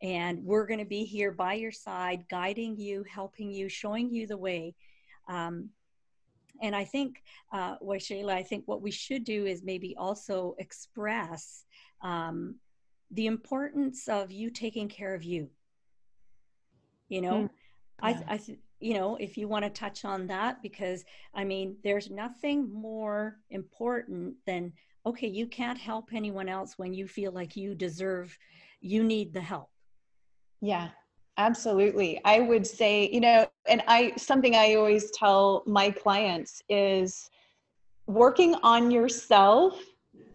And 0.00 0.42
we're 0.42 0.66
going 0.66 0.80
to 0.80 0.86
be 0.86 1.04
here 1.04 1.30
by 1.30 1.52
your 1.52 1.72
side, 1.72 2.24
guiding 2.30 2.78
you, 2.78 3.04
helping 3.06 3.50
you, 3.50 3.68
showing 3.68 4.10
you 4.14 4.26
the 4.26 4.38
way. 4.38 4.74
Um, 5.28 5.68
and 6.62 6.74
I 6.74 6.84
think, 6.84 7.22
uh, 7.52 7.78
Waxella, 7.78 8.32
I 8.32 8.42
think 8.42 8.64
what 8.66 8.82
we 8.82 8.90
should 8.90 9.24
do 9.24 9.46
is 9.46 9.62
maybe 9.62 9.94
also 9.96 10.54
express 10.58 11.64
um, 12.02 12.56
the 13.10 13.26
importance 13.26 14.08
of 14.08 14.32
you 14.32 14.50
taking 14.50 14.88
care 14.88 15.14
of 15.14 15.22
you. 15.22 15.50
You 17.08 17.20
know, 17.20 17.34
mm, 17.34 17.50
yeah. 18.02 18.22
I, 18.28 18.34
I, 18.34 18.40
you 18.80 18.94
know, 18.94 19.16
if 19.16 19.36
you 19.36 19.48
want 19.48 19.64
to 19.64 19.70
touch 19.70 20.04
on 20.04 20.26
that, 20.28 20.62
because 20.62 21.04
I 21.34 21.44
mean, 21.44 21.76
there's 21.84 22.10
nothing 22.10 22.72
more 22.72 23.38
important 23.50 24.34
than, 24.46 24.72
okay, 25.06 25.28
you 25.28 25.46
can't 25.46 25.78
help 25.78 26.10
anyone 26.12 26.48
else 26.48 26.74
when 26.76 26.94
you 26.94 27.06
feel 27.06 27.32
like 27.32 27.56
you 27.56 27.74
deserve, 27.74 28.36
you 28.80 29.04
need 29.04 29.32
the 29.32 29.40
help. 29.40 29.70
Yeah, 30.60 30.88
Absolutely. 31.36 32.20
I 32.24 32.40
would 32.40 32.66
say, 32.66 33.08
you 33.12 33.20
know, 33.20 33.46
and 33.66 33.82
I 33.88 34.12
something 34.16 34.54
I 34.54 34.74
always 34.74 35.10
tell 35.10 35.64
my 35.66 35.90
clients 35.90 36.62
is 36.68 37.28
working 38.06 38.54
on 38.62 38.90
yourself 38.90 39.80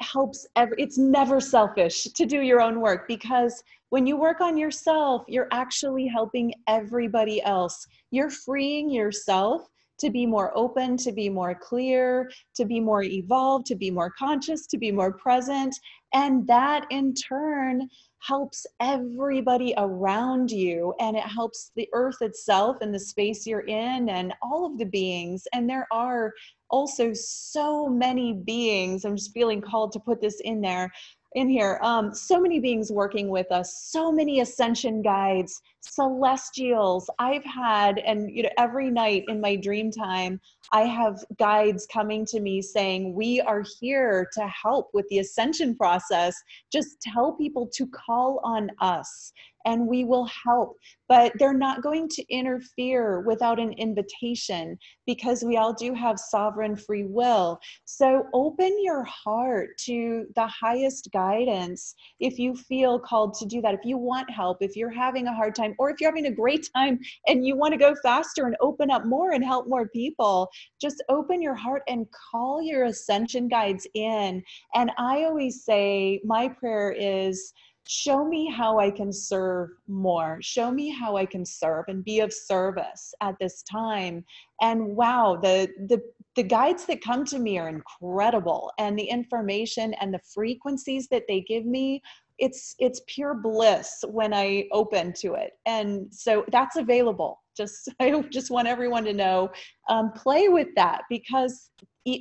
helps 0.02 0.46
every 0.56 0.76
it's 0.78 0.98
never 0.98 1.40
selfish 1.40 2.04
to 2.04 2.26
do 2.26 2.42
your 2.42 2.62
own 2.62 2.82
work 2.82 3.08
because 3.08 3.64
when 3.90 4.06
you 4.06 4.18
work 4.18 4.42
on 4.42 4.58
yourself, 4.58 5.24
you're 5.28 5.48
actually 5.52 6.06
helping 6.06 6.54
everybody 6.68 7.42
else. 7.44 7.88
You're 8.12 8.30
freeing 8.30 8.90
yourself 8.90 9.68
to 10.00 10.10
be 10.10 10.26
more 10.26 10.52
open, 10.56 10.96
to 10.98 11.12
be 11.12 11.30
more 11.30 11.56
clear, 11.56 12.30
to 12.56 12.66
be 12.66 12.80
more 12.80 13.04
evolved, 13.04 13.66
to 13.68 13.76
be 13.76 13.92
more 13.92 14.12
conscious, 14.18 14.66
to 14.68 14.78
be 14.78 14.92
more 14.92 15.12
present. 15.14 15.76
And 16.14 16.48
that 16.48 16.86
in 16.90 17.14
turn 17.14 17.90
helps 18.20 18.66
everybody 18.82 19.74
around 19.78 20.52
you 20.52 20.94
and 21.00 21.16
it 21.16 21.24
helps 21.24 21.72
the 21.76 21.88
earth 21.94 22.22
itself 22.22 22.78
and 22.82 22.94
the 22.94 23.00
space 23.00 23.48
you're 23.48 23.62
in 23.62 24.10
and 24.10 24.34
all 24.42 24.66
of 24.66 24.78
the 24.78 24.86
beings. 24.86 25.48
And 25.54 25.70
there 25.70 25.88
are 25.92 26.34
also 26.70 27.14
so 27.14 27.88
many 27.88 28.34
beings. 28.34 29.06
I'm 29.06 29.16
just 29.16 29.34
feeling 29.34 29.62
called 29.62 29.92
to 29.94 30.00
put 30.00 30.22
this 30.22 30.40
in 30.42 30.62
there 30.62 30.92
in 31.36 31.48
here. 31.48 31.80
Um, 31.82 32.14
so 32.14 32.40
many 32.40 32.60
beings 32.60 32.92
working 32.92 33.30
with 33.30 33.52
us, 33.52 33.84
so 33.84 34.12
many 34.12 34.40
ascension 34.42 35.02
guides, 35.02 35.62
celestials. 35.82 37.10
I've 37.20 37.44
had, 37.44 38.00
and 38.00 38.30
you 38.30 38.44
know, 38.44 38.50
every 38.58 38.90
night 38.90 39.26
in 39.28 39.42
my 39.42 39.56
dream 39.56 39.92
time, 39.92 40.40
I 40.72 40.82
have 40.82 41.24
guides 41.38 41.88
coming 41.92 42.26
to 42.28 42.40
me 42.40 42.62
saying, 42.62 43.16
We 43.16 43.42
are 43.42 43.64
here 43.80 44.30
to 44.34 44.48
help 44.48 44.90
with 44.94 45.08
the 45.10 45.20
ascension 45.20 45.76
process. 45.76 46.36
Just 46.72 47.02
tell 47.02 47.34
people 47.34 47.70
to 47.74 47.88
call 47.88 48.42
on 48.44 48.70
us 48.80 49.34
and 49.66 49.88
we 49.88 50.04
will 50.04 50.26
help. 50.26 50.78
But 51.08 51.34
they're 51.38 51.54
not 51.54 51.82
going 51.82 52.08
to 52.10 52.24
interfere 52.30 53.22
without 53.22 53.60
an 53.60 53.74
invitation 53.74 54.78
because 55.06 55.44
we 55.44 55.58
all 55.58 55.74
do 55.74 55.94
have 55.94 56.20
sovereign 56.20 56.76
free 56.76 57.06
will. 57.06 57.60
So 57.86 58.26
open 58.34 58.76
your 58.84 59.04
heart 59.04 59.70
to 59.86 60.26
the 60.36 60.48
highest 60.48 61.10
guidance 61.12 61.96
if 62.20 62.38
you 62.38 62.56
feel 62.56 63.00
called 63.00 63.34
to 63.36 63.46
do 63.46 63.62
that. 63.62 63.74
If 63.74 63.82
you 63.84 63.98
want 63.98 64.30
help, 64.30 64.58
if 64.62 64.76
you're 64.76 64.92
having 64.92 65.28
a 65.28 65.34
hard 65.34 65.56
time, 65.56 65.69
or 65.78 65.90
if 65.90 66.00
you're 66.00 66.10
having 66.10 66.26
a 66.28 66.32
great 66.32 66.68
time 66.76 67.00
and 67.28 67.46
you 67.46 67.56
want 67.56 67.74
to 67.74 67.78
go 67.78 67.96
faster 68.02 68.46
and 68.46 68.56
open 68.62 68.90
up 68.90 69.06
more 69.06 69.32
and 69.32 69.44
help 69.44 69.68
more 69.68 69.88
people, 69.90 70.50
just 70.82 71.04
open 71.10 71.42
your 71.42 71.56
heart 71.56 71.84
and 71.88 72.08
call 72.32 72.62
your 72.62 72.86
ascension 72.86 73.48
guides 73.48 73.88
in. 73.94 74.44
And 74.76 74.92
I 74.98 75.24
always 75.24 75.64
say, 75.64 76.22
my 76.24 76.48
prayer 76.48 76.92
is, 76.92 77.54
show 77.88 78.24
me 78.24 78.48
how 78.48 78.80
I 78.80 78.92
can 78.92 79.12
serve 79.12 79.70
more. 79.88 80.38
Show 80.42 80.72
me 80.72 80.90
how 80.90 81.18
I 81.18 81.26
can 81.26 81.44
serve 81.44 81.86
and 81.88 82.06
be 82.06 82.20
of 82.20 82.32
service 82.32 83.14
at 83.22 83.36
this 83.40 83.64
time. 83.64 84.24
And 84.62 84.96
wow, 84.96 85.40
the 85.42 85.70
the 85.88 86.00
the 86.36 86.44
guides 86.44 86.86
that 86.86 87.02
come 87.02 87.26
to 87.26 87.40
me 87.40 87.58
are 87.58 87.68
incredible 87.68 88.72
and 88.78 88.98
the 88.98 89.04
information 89.04 89.96
and 89.96 90.14
the 90.14 90.22
frequencies 90.34 91.08
that 91.10 91.24
they 91.28 91.42
give 91.42 91.66
me 91.66 92.02
it's 92.40 92.76
it's 92.80 93.02
pure 93.08 93.34
bliss 93.34 94.04
when 94.08 94.34
i 94.34 94.66
open 94.72 95.14
to 95.14 95.34
it. 95.34 95.52
And 95.66 96.08
so 96.12 96.46
that's 96.52 96.78
available. 96.78 97.42
Just 97.56 97.90
i 98.00 98.12
just 98.32 98.52
want 98.52 98.68
everyone 98.68 99.04
to 99.06 99.14
know 99.14 99.50
um, 99.90 100.12
play 100.14 100.48
with 100.48 100.70
that 100.76 101.02
because 101.10 101.70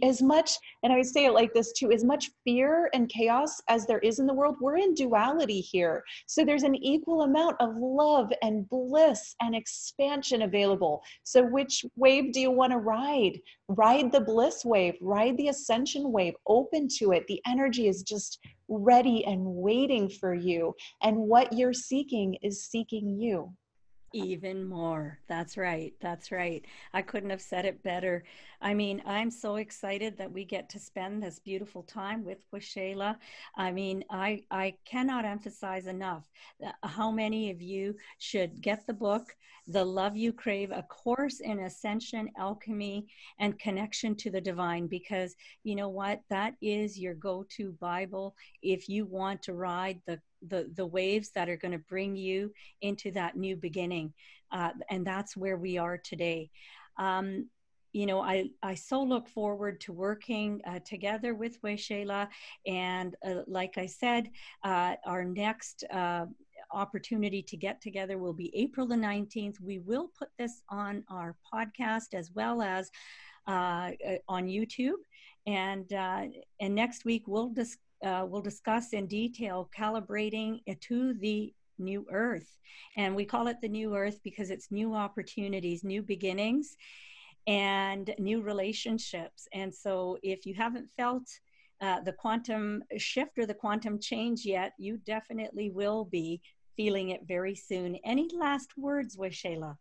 as 0.02 0.20
much 0.20 0.50
and 0.82 0.92
i 0.92 0.96
would 0.96 1.06
say 1.06 1.24
it 1.24 1.32
like 1.32 1.54
this 1.54 1.72
too 1.72 1.90
as 1.92 2.04
much 2.04 2.30
fear 2.44 2.90
and 2.92 3.08
chaos 3.08 3.58
as 3.68 3.86
there 3.86 4.00
is 4.00 4.18
in 4.18 4.26
the 4.26 4.34
world 4.34 4.56
we're 4.60 4.76
in 4.76 4.92
duality 4.92 5.60
here. 5.60 6.02
So 6.26 6.44
there's 6.44 6.64
an 6.64 6.74
equal 6.74 7.22
amount 7.22 7.56
of 7.60 7.76
love 7.76 8.30
and 8.42 8.68
bliss 8.68 9.34
and 9.40 9.54
expansion 9.54 10.42
available. 10.42 11.02
So 11.22 11.42
which 11.44 11.84
wave 11.96 12.32
do 12.32 12.40
you 12.40 12.50
want 12.50 12.72
to 12.72 12.78
ride? 12.78 13.40
Ride 13.68 14.12
the 14.12 14.20
bliss 14.20 14.64
wave 14.64 14.94
ride 15.00 15.36
the 15.36 15.48
ascension 15.48 16.12
wave 16.12 16.34
open 16.46 16.88
to 16.98 17.12
it. 17.12 17.26
The 17.28 17.40
energy 17.46 17.86
is 17.88 18.02
just 18.02 18.40
ready 18.68 19.24
and 19.24 19.42
waiting 19.44 20.08
for 20.08 20.34
you. 20.34 20.74
And 21.02 21.16
what 21.16 21.52
you're 21.52 21.72
seeking 21.72 22.36
is 22.42 22.66
seeking 22.66 23.18
you 23.20 23.52
even 24.12 24.64
more. 24.64 25.18
That's 25.28 25.56
right. 25.56 25.92
That's 26.00 26.32
right. 26.32 26.64
I 26.94 27.02
couldn't 27.02 27.30
have 27.30 27.40
said 27.40 27.64
it 27.64 27.82
better. 27.82 28.24
I 28.60 28.74
mean, 28.74 29.02
I'm 29.06 29.30
so 29.30 29.56
excited 29.56 30.16
that 30.18 30.32
we 30.32 30.44
get 30.44 30.68
to 30.70 30.78
spend 30.78 31.22
this 31.22 31.38
beautiful 31.38 31.82
time 31.82 32.24
with 32.24 32.38
Waxella. 32.52 33.16
I 33.56 33.70
mean, 33.70 34.04
I 34.10 34.42
I 34.50 34.74
cannot 34.84 35.24
emphasize 35.24 35.86
enough 35.86 36.28
uh, 36.64 36.72
how 36.82 37.10
many 37.10 37.50
of 37.50 37.60
you 37.62 37.94
should 38.18 38.60
get 38.60 38.86
the 38.86 38.94
book, 38.94 39.36
The 39.66 39.84
Love 39.84 40.16
You 40.16 40.32
Crave: 40.32 40.70
A 40.70 40.82
Course 40.82 41.40
in 41.40 41.60
Ascension, 41.60 42.30
Alchemy, 42.36 43.06
and 43.38 43.58
Connection 43.58 44.14
to 44.16 44.30
the 44.30 44.40
Divine 44.40 44.86
because 44.86 45.36
you 45.64 45.76
know 45.76 45.88
what? 45.88 46.20
That 46.30 46.54
is 46.62 46.98
your 46.98 47.14
go-to 47.14 47.72
Bible 47.72 48.34
if 48.62 48.88
you 48.88 49.06
want 49.06 49.42
to 49.42 49.54
ride 49.54 50.00
the 50.06 50.20
the 50.46 50.70
the 50.74 50.86
waves 50.86 51.30
that 51.34 51.48
are 51.48 51.56
going 51.56 51.72
to 51.72 51.78
bring 51.78 52.16
you 52.16 52.52
into 52.82 53.10
that 53.10 53.36
new 53.36 53.56
beginning 53.56 54.12
uh, 54.52 54.70
and 54.90 55.06
that's 55.06 55.36
where 55.36 55.56
we 55.56 55.78
are 55.78 55.98
today 55.98 56.50
um, 56.98 57.48
you 57.92 58.06
know, 58.06 58.20
I, 58.20 58.50
I 58.62 58.74
so 58.74 59.02
look 59.02 59.28
forward 59.28 59.80
to 59.82 59.92
working 59.92 60.60
uh, 60.66 60.78
together 60.80 61.34
with 61.34 61.60
Waxella. 61.62 62.28
And 62.66 63.16
uh, 63.26 63.42
like 63.46 63.78
I 63.78 63.86
said, 63.86 64.30
uh, 64.62 64.94
our 65.06 65.24
next 65.24 65.84
uh, 65.90 66.26
opportunity 66.72 67.42
to 67.42 67.56
get 67.56 67.80
together 67.80 68.18
will 68.18 68.34
be 68.34 68.54
April 68.54 68.86
the 68.86 68.94
19th. 68.94 69.60
We 69.60 69.78
will 69.78 70.10
put 70.18 70.28
this 70.38 70.62
on 70.68 71.02
our 71.10 71.36
podcast 71.52 72.14
as 72.14 72.30
well 72.32 72.60
as 72.60 72.90
uh, 73.46 73.92
on 74.28 74.46
YouTube. 74.46 75.00
And, 75.46 75.90
and 75.90 76.74
next 76.74 77.06
week 77.06 77.24
we'll 77.26 77.48
discuss 77.48 77.87
uh, 78.04 78.24
we'll 78.28 78.42
discuss 78.42 78.92
in 78.92 79.06
detail 79.06 79.68
calibrating 79.76 80.60
to 80.80 81.14
the 81.14 81.52
new 81.78 82.06
earth. 82.10 82.58
And 82.96 83.14
we 83.14 83.24
call 83.24 83.46
it 83.48 83.56
the 83.60 83.68
new 83.68 83.96
earth 83.96 84.20
because 84.24 84.50
it's 84.50 84.70
new 84.70 84.94
opportunities, 84.94 85.84
new 85.84 86.02
beginnings, 86.02 86.76
and 87.46 88.14
new 88.18 88.42
relationships. 88.42 89.48
And 89.52 89.74
so 89.74 90.18
if 90.22 90.44
you 90.44 90.54
haven't 90.54 90.88
felt 90.96 91.24
uh, 91.80 92.00
the 92.00 92.12
quantum 92.12 92.82
shift 92.96 93.38
or 93.38 93.46
the 93.46 93.54
quantum 93.54 93.98
change 94.00 94.44
yet, 94.44 94.72
you 94.78 94.98
definitely 94.98 95.70
will 95.70 96.04
be 96.04 96.40
feeling 96.76 97.10
it 97.10 97.22
very 97.26 97.54
soon. 97.54 97.96
Any 98.04 98.28
last 98.34 98.76
words, 98.76 99.16
Waxella? 99.16 99.76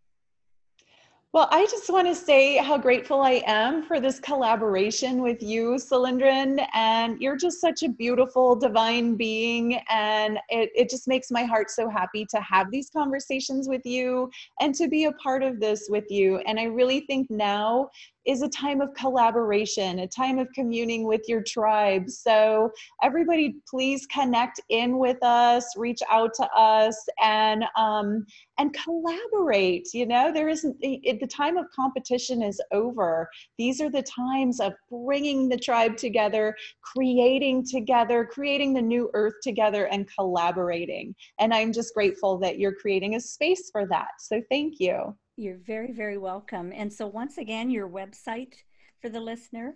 Well, 1.38 1.50
I 1.52 1.67
just 1.67 1.88
want 1.91 2.08
to 2.08 2.15
say 2.15 2.58
how 2.58 2.80
grateful 2.80 3.21
I 3.21 3.43
am 3.45 3.84
for 3.84 4.00
this 4.00 4.19
collaboration 4.19 5.21
with 5.21 5.43
you, 5.43 5.76
Salindran. 5.76 6.67
And 6.73 7.21
you're 7.21 7.38
just 7.38 7.62
such 7.62 7.84
a 7.84 7.89
beautiful, 7.89 8.56
divine 8.56 9.13
being. 9.17 9.80
And 9.88 10.39
it, 10.50 10.71
it 10.73 10.89
just 10.89 11.08
makes 11.08 11.30
my 11.30 11.43
heart 11.43 11.69
so 11.69 11.89
happy 11.89 12.26
to 12.32 12.41
have 12.41 12.71
these 12.71 12.89
conversations 12.89 13.69
with 13.69 13.86
you 13.86 14.32
and 14.62 14.73
to 14.73 14.88
be 14.88 15.06
a 15.06 15.12
part 15.12 15.43
of 15.43 15.60
this 15.60 15.86
with 15.91 16.06
you. 16.10 16.39
And 16.47 16.60
I 16.60 16.63
really 16.63 17.02
think 17.02 17.30
now 17.30 17.91
is 18.27 18.41
a 18.41 18.49
time 18.49 18.81
of 18.81 18.93
collaboration, 18.93 19.99
a 19.99 20.07
time 20.07 20.37
of 20.37 20.47
communing 20.53 21.07
with 21.07 21.21
your 21.27 21.41
tribe. 21.41 22.09
So, 22.09 22.71
everybody, 23.01 23.55
please 23.67 24.05
connect 24.07 24.59
in 24.69 24.99
with 24.99 25.23
us, 25.23 25.65
reach 25.77 26.01
out 26.11 26.33
to 26.35 26.47
us, 26.51 27.07
and 27.23 27.63
um, 27.77 28.25
and 28.59 28.75
collaborate. 28.83 29.87
You 29.93 30.05
know, 30.05 30.31
there 30.33 30.49
isn't 30.49 30.79
the 30.81 31.29
time 31.31 31.57
of 31.57 31.65
competition 31.73 32.43
is 32.43 32.61
over. 32.71 33.29
These 33.57 33.79
are 33.79 33.89
the 33.89 34.03
times 34.03 34.59
of 34.59 34.73
bringing 34.91 35.47
the 35.47 35.57
tribe 35.57 35.95
together, 35.95 36.55
creating 36.81 37.65
together, 37.65 38.25
creating 38.25 38.73
the 38.73 38.81
new 38.81 39.09
earth 39.13 39.35
together, 39.41 39.85
and 39.85 40.07
collaborating. 40.13 41.15
And 41.39 41.53
I'm 41.53 41.71
just 41.71 41.93
grateful 41.93 42.37
that 42.39 42.59
you're 42.59 42.75
creating 42.75 43.15
a 43.15 43.21
space 43.21 43.69
for 43.71 43.87
that. 43.87 44.09
So, 44.19 44.41
thank 44.49 44.79
you. 44.79 45.15
You're 45.38 45.58
very, 45.58 45.91
very 45.91 46.17
welcome. 46.17 46.73
And 46.76 46.91
so, 46.91 47.08
once 47.08 47.38
again, 47.38 47.69
your 47.69 47.88
website 47.88 48.56
for 49.02 49.10
the 49.10 49.21
listener 49.21 49.76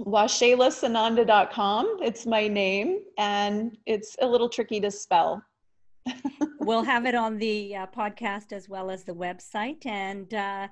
waxellasananda.com. 0.00 1.98
It's 2.02 2.26
my 2.26 2.48
name, 2.48 2.98
and 3.16 3.76
it's 3.86 4.16
a 4.20 4.26
little 4.26 4.48
tricky 4.48 4.80
to 4.80 4.90
spell. 4.90 5.42
We'll 6.60 6.82
have 6.82 7.04
it 7.06 7.14
on 7.14 7.38
the 7.38 7.76
uh, 7.76 7.86
podcast 7.86 8.52
as 8.52 8.68
well 8.68 8.90
as 8.90 9.04
the 9.04 9.14
website. 9.14 9.84
And 9.86 10.32
uh, 10.32 10.68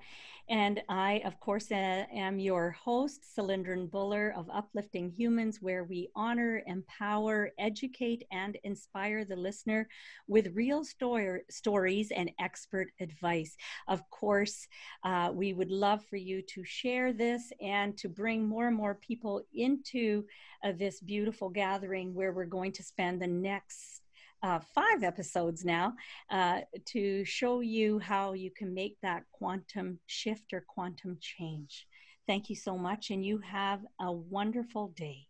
and 0.48 0.82
I, 0.88 1.22
of 1.24 1.38
course, 1.38 1.70
uh, 1.70 2.04
am 2.12 2.38
your 2.38 2.72
host, 2.72 3.24
Salindran 3.36 3.90
Buller 3.90 4.34
of 4.36 4.50
Uplifting 4.52 5.10
Humans, 5.10 5.62
where 5.62 5.84
we 5.84 6.10
honor, 6.16 6.62
empower, 6.66 7.50
educate, 7.58 8.24
and 8.32 8.58
inspire 8.64 9.24
the 9.24 9.36
listener 9.36 9.88
with 10.26 10.54
real 10.54 10.84
story, 10.84 11.42
stories 11.48 12.10
and 12.10 12.30
expert 12.40 12.90
advice. 13.00 13.56
Of 13.86 14.08
course, 14.10 14.66
uh, 15.04 15.30
we 15.32 15.52
would 15.52 15.70
love 15.70 16.04
for 16.04 16.16
you 16.16 16.42
to 16.42 16.64
share 16.64 17.12
this 17.12 17.52
and 17.62 17.96
to 17.98 18.08
bring 18.08 18.46
more 18.46 18.66
and 18.66 18.76
more 18.76 18.96
people 18.96 19.42
into 19.54 20.24
uh, 20.64 20.72
this 20.72 21.00
beautiful 21.00 21.48
gathering 21.48 22.14
where 22.14 22.32
we're 22.32 22.44
going 22.44 22.72
to 22.72 22.82
spend 22.82 23.22
the 23.22 23.26
next 23.28 24.01
uh, 24.42 24.60
five 24.74 25.02
episodes 25.02 25.64
now 25.64 25.94
uh, 26.30 26.60
to 26.86 27.24
show 27.24 27.60
you 27.60 27.98
how 27.98 28.32
you 28.32 28.50
can 28.50 28.74
make 28.74 28.96
that 29.02 29.24
quantum 29.32 29.98
shift 30.06 30.52
or 30.52 30.64
quantum 30.66 31.18
change. 31.20 31.86
Thank 32.26 32.50
you 32.50 32.56
so 32.56 32.78
much, 32.78 33.10
and 33.10 33.24
you 33.24 33.38
have 33.38 33.80
a 34.00 34.12
wonderful 34.12 34.88
day. 34.96 35.26